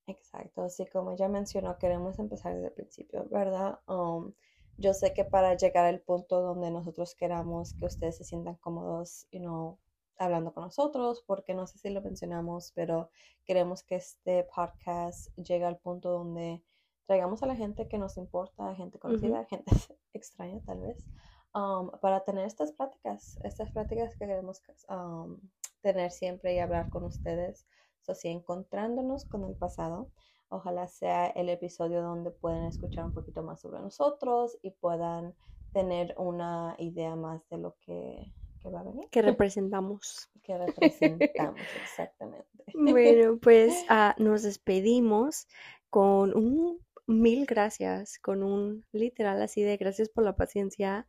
Exacto, 0.07 0.63
así 0.63 0.85
como 0.87 1.15
ya 1.15 1.27
mencionó, 1.27 1.77
queremos 1.77 2.17
empezar 2.19 2.53
desde 2.55 2.67
el 2.67 2.73
principio, 2.73 3.27
¿verdad? 3.29 3.79
Um, 3.87 4.33
yo 4.77 4.93
sé 4.93 5.13
que 5.13 5.25
para 5.25 5.55
llegar 5.55 5.85
al 5.85 6.01
punto 6.01 6.41
donde 6.41 6.71
nosotros 6.71 7.15
queramos 7.15 7.73
que 7.73 7.85
ustedes 7.85 8.17
se 8.17 8.23
sientan 8.23 8.55
cómodos, 8.55 9.27
you 9.31 9.39
know, 9.39 9.79
hablando 10.17 10.53
con 10.53 10.63
nosotros, 10.63 11.23
porque 11.25 11.53
no 11.53 11.67
sé 11.67 11.77
si 11.77 11.89
lo 11.89 12.01
mencionamos, 12.01 12.71
pero 12.73 13.09
queremos 13.45 13.83
que 13.83 13.95
este 13.95 14.43
podcast 14.43 15.35
llegue 15.37 15.65
al 15.65 15.77
punto 15.77 16.11
donde 16.11 16.63
traigamos 17.05 17.43
a 17.43 17.47
la 17.47 17.55
gente 17.55 17.87
que 17.87 17.97
nos 17.97 18.17
importa, 18.17 18.75
gente 18.75 18.99
conocida, 18.99 19.45
gente 19.45 19.71
extraña 20.13 20.61
tal 20.65 20.79
vez, 20.79 21.05
um, 21.53 21.91
para 22.01 22.23
tener 22.23 22.45
estas 22.45 22.71
pláticas, 22.71 23.37
estas 23.43 23.71
pláticas 23.71 24.13
que 24.13 24.19
queremos 24.19 24.61
um, 24.89 25.39
tener 25.81 26.11
siempre 26.11 26.55
y 26.55 26.59
hablar 26.59 26.89
con 26.89 27.03
ustedes. 27.03 27.65
So, 28.01 28.13
sí, 28.13 28.27
encontrándonos 28.27 29.25
con 29.25 29.43
el 29.45 29.55
pasado. 29.55 30.09
Ojalá 30.55 30.87
sea 30.87 31.27
el 31.27 31.49
episodio 31.49 32.01
donde 32.01 32.31
puedan 32.31 32.63
escuchar 32.63 33.03
un 33.03 33.13
poquito 33.13 33.43
más 33.43 33.59
sobre 33.59 33.79
nosotros 33.79 34.57
y 34.61 34.71
puedan 34.71 35.35
tener 35.73 36.15
una 36.17 36.75
idea 36.79 37.17
más 37.17 37.45
de 37.49 37.57
lo 37.57 37.75
que, 37.81 38.33
que 38.63 38.69
va 38.69 38.79
a 38.79 38.83
venir, 38.83 39.09
que 39.11 39.21
representamos. 39.21 40.29
que 40.43 40.57
representamos 40.57 41.59
exactamente. 41.83 42.47
Bueno, 42.73 43.37
pues 43.41 43.73
ah, 43.89 44.15
nos 44.17 44.43
despedimos 44.43 45.47
con 45.89 46.33
un 46.35 46.79
mil 47.05 47.45
gracias, 47.45 48.17
con 48.19 48.41
un 48.41 48.85
literal 48.93 49.41
así 49.41 49.61
de 49.61 49.75
gracias 49.75 50.07
por 50.07 50.23
la 50.23 50.37
paciencia, 50.37 51.05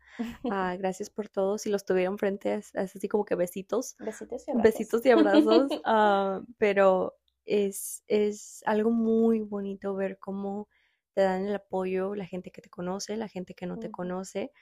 ah, 0.51 0.75
gracias 0.77 1.09
por 1.09 1.29
todo. 1.29 1.57
Si 1.57 1.71
los 1.71 1.85
tuvieron 1.85 2.19
frente, 2.19 2.55
es, 2.55 2.75
es 2.75 2.97
así 2.97 3.09
como 3.09 3.25
que 3.25 3.37
besitos, 3.37 3.97
Besitos 4.01 4.47
y 4.47 4.51
abrazos. 4.51 4.73
besitos 4.73 5.07
y 5.07 5.11
abrazos, 5.11 5.81
ah, 5.85 6.43
pero 6.59 7.15
es, 7.47 8.05
es 8.09 8.63
algo 8.67 8.91
muy 8.91 9.41
bonito 9.41 9.95
ver 9.95 10.19
cómo 10.19 10.69
te 11.15 11.23
dan 11.23 11.47
el 11.47 11.55
apoyo 11.55 12.15
la 12.15 12.27
gente 12.27 12.51
que 12.51 12.61
te 12.61 12.69
conoce, 12.69 13.17
la 13.17 13.29
gente 13.29 13.55
que 13.55 13.67
no 13.67 13.79
te 13.79 13.91
conoce. 13.91 14.53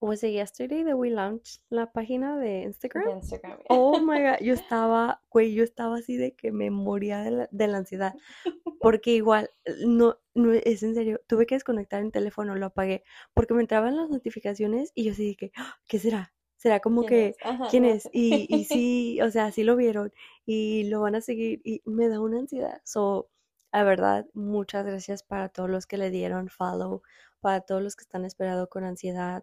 Was 0.00 0.22
it 0.22 0.32
yesterday 0.32 0.82
that 0.84 0.94
we 0.94 1.10
launched 1.10 1.60
la 1.68 1.92
página 1.92 2.38
de 2.38 2.62
Instagram? 2.62 3.04
De 3.04 3.12
Instagram. 3.16 3.58
Oh 3.68 4.00
my 4.00 4.18
God, 4.18 4.38
yo 4.40 4.54
estaba, 4.72 5.22
güey, 5.28 5.52
yo 5.52 5.62
estaba 5.62 5.96
así 5.98 6.16
de 6.16 6.34
que 6.34 6.52
me 6.52 6.70
moría 6.70 7.18
de 7.22 7.30
la, 7.30 7.48
de 7.50 7.66
la 7.66 7.78
ansiedad. 7.78 8.14
Porque 8.80 9.10
igual, 9.10 9.50
no, 9.84 10.18
no, 10.34 10.54
es 10.54 10.82
en 10.82 10.94
serio, 10.94 11.20
tuve 11.26 11.44
que 11.44 11.54
desconectar 11.54 12.00
el 12.00 12.12
teléfono, 12.12 12.54
lo 12.54 12.64
apagué, 12.64 13.04
porque 13.34 13.52
me 13.52 13.60
entraban 13.60 13.94
las 13.94 14.08
notificaciones 14.08 14.90
y 14.94 15.04
yo 15.04 15.12
así 15.12 15.26
de 15.28 15.36
que, 15.36 15.52
"Ah, 15.54 15.76
¿qué 15.86 15.98
será? 15.98 16.32
Será 16.60 16.80
como 16.80 17.04
¿Quién 17.06 17.08
que, 17.08 17.28
es? 17.28 17.36
Ajá, 17.42 17.68
¿quién 17.70 17.84
no. 17.84 17.88
es? 17.88 18.08
Y, 18.12 18.46
y 18.54 18.64
sí, 18.64 19.18
o 19.22 19.30
sea, 19.30 19.50
sí 19.50 19.64
lo 19.64 19.76
vieron 19.76 20.12
y 20.44 20.84
lo 20.90 21.00
van 21.00 21.14
a 21.14 21.22
seguir 21.22 21.62
y 21.64 21.80
me 21.86 22.08
da 22.08 22.20
una 22.20 22.38
ansiedad. 22.38 22.82
So, 22.84 23.30
la 23.72 23.82
verdad, 23.82 24.26
muchas 24.34 24.84
gracias 24.84 25.22
para 25.22 25.48
todos 25.48 25.70
los 25.70 25.86
que 25.86 25.96
le 25.96 26.10
dieron 26.10 26.50
follow, 26.50 27.00
para 27.40 27.62
todos 27.62 27.82
los 27.82 27.96
que 27.96 28.02
están 28.02 28.26
esperando 28.26 28.68
con 28.68 28.84
ansiedad, 28.84 29.42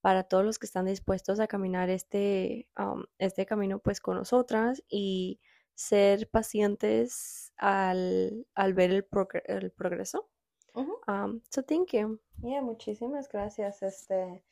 para 0.00 0.22
todos 0.22 0.42
los 0.42 0.58
que 0.58 0.64
están 0.64 0.86
dispuestos 0.86 1.38
a 1.38 1.48
caminar 1.48 1.90
este, 1.90 2.66
um, 2.78 3.04
este 3.18 3.44
camino 3.44 3.78
pues 3.78 4.00
con 4.00 4.16
nosotras 4.16 4.82
y 4.88 5.40
ser 5.74 6.30
pacientes 6.30 7.52
al, 7.58 8.46
al 8.54 8.72
ver 8.72 8.90
el, 8.90 9.06
el 9.44 9.70
progreso. 9.72 10.30
Um, 10.74 11.42
so 11.50 11.62
thank 11.62 11.92
you. 11.92 12.18
Yeah, 12.42 12.62
muchísimas 12.62 13.28
gracias. 13.28 13.82
Este, 13.82 14.42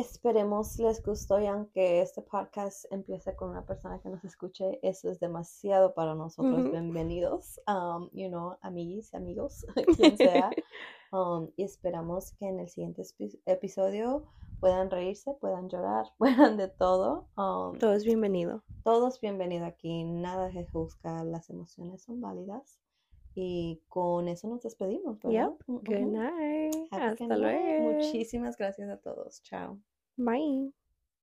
esperemos 0.00 0.78
les 0.78 1.02
gustó 1.02 1.38
y 1.40 1.46
aunque 1.46 2.00
este 2.00 2.22
podcast 2.22 2.86
empiece 2.90 3.36
con 3.36 3.50
una 3.50 3.66
persona 3.66 4.00
que 4.00 4.08
nos 4.08 4.24
escuche, 4.24 4.78
eso 4.82 5.10
es 5.10 5.20
demasiado 5.20 5.92
para 5.92 6.14
nosotros. 6.14 6.70
Bienvenidos, 6.70 7.60
um, 7.68 8.08
you 8.12 8.28
know, 8.28 8.56
amiguis, 8.62 9.12
amigos, 9.14 9.66
quien 9.96 10.16
sea. 10.16 10.50
Um, 11.12 11.50
y 11.56 11.64
esperamos 11.64 12.32
que 12.32 12.46
en 12.48 12.60
el 12.60 12.68
siguiente 12.68 13.02
episodio 13.44 14.24
puedan 14.58 14.90
reírse, 14.90 15.34
puedan 15.34 15.68
llorar, 15.68 16.06
puedan 16.18 16.56
de 16.56 16.68
todo. 16.68 17.28
Um, 17.36 17.78
Todo 17.78 17.92
es 17.92 18.04
bienvenido. 18.04 18.62
todos 18.84 19.20
bienvenidos 19.20 19.68
aquí, 19.68 20.04
nada 20.04 20.50
se 20.50 20.64
juzga, 20.66 21.24
las 21.24 21.50
emociones 21.50 22.02
son 22.02 22.22
válidas. 22.22 22.80
Y 23.34 23.80
con 23.88 24.26
eso 24.28 24.48
nos 24.48 24.62
despedimos, 24.62 25.20
¿verdad? 25.20 25.52
Yep. 25.52 25.64
Good 25.66 26.12
night. 26.12 26.74
Happy 26.90 27.24
Hasta 27.24 27.26
night. 27.28 27.40
luego. 27.40 27.92
Muchísimas 27.92 28.56
gracias 28.56 28.90
a 28.90 28.96
todos. 28.96 29.40
Chao. 29.42 29.78
Bye. 30.24 30.70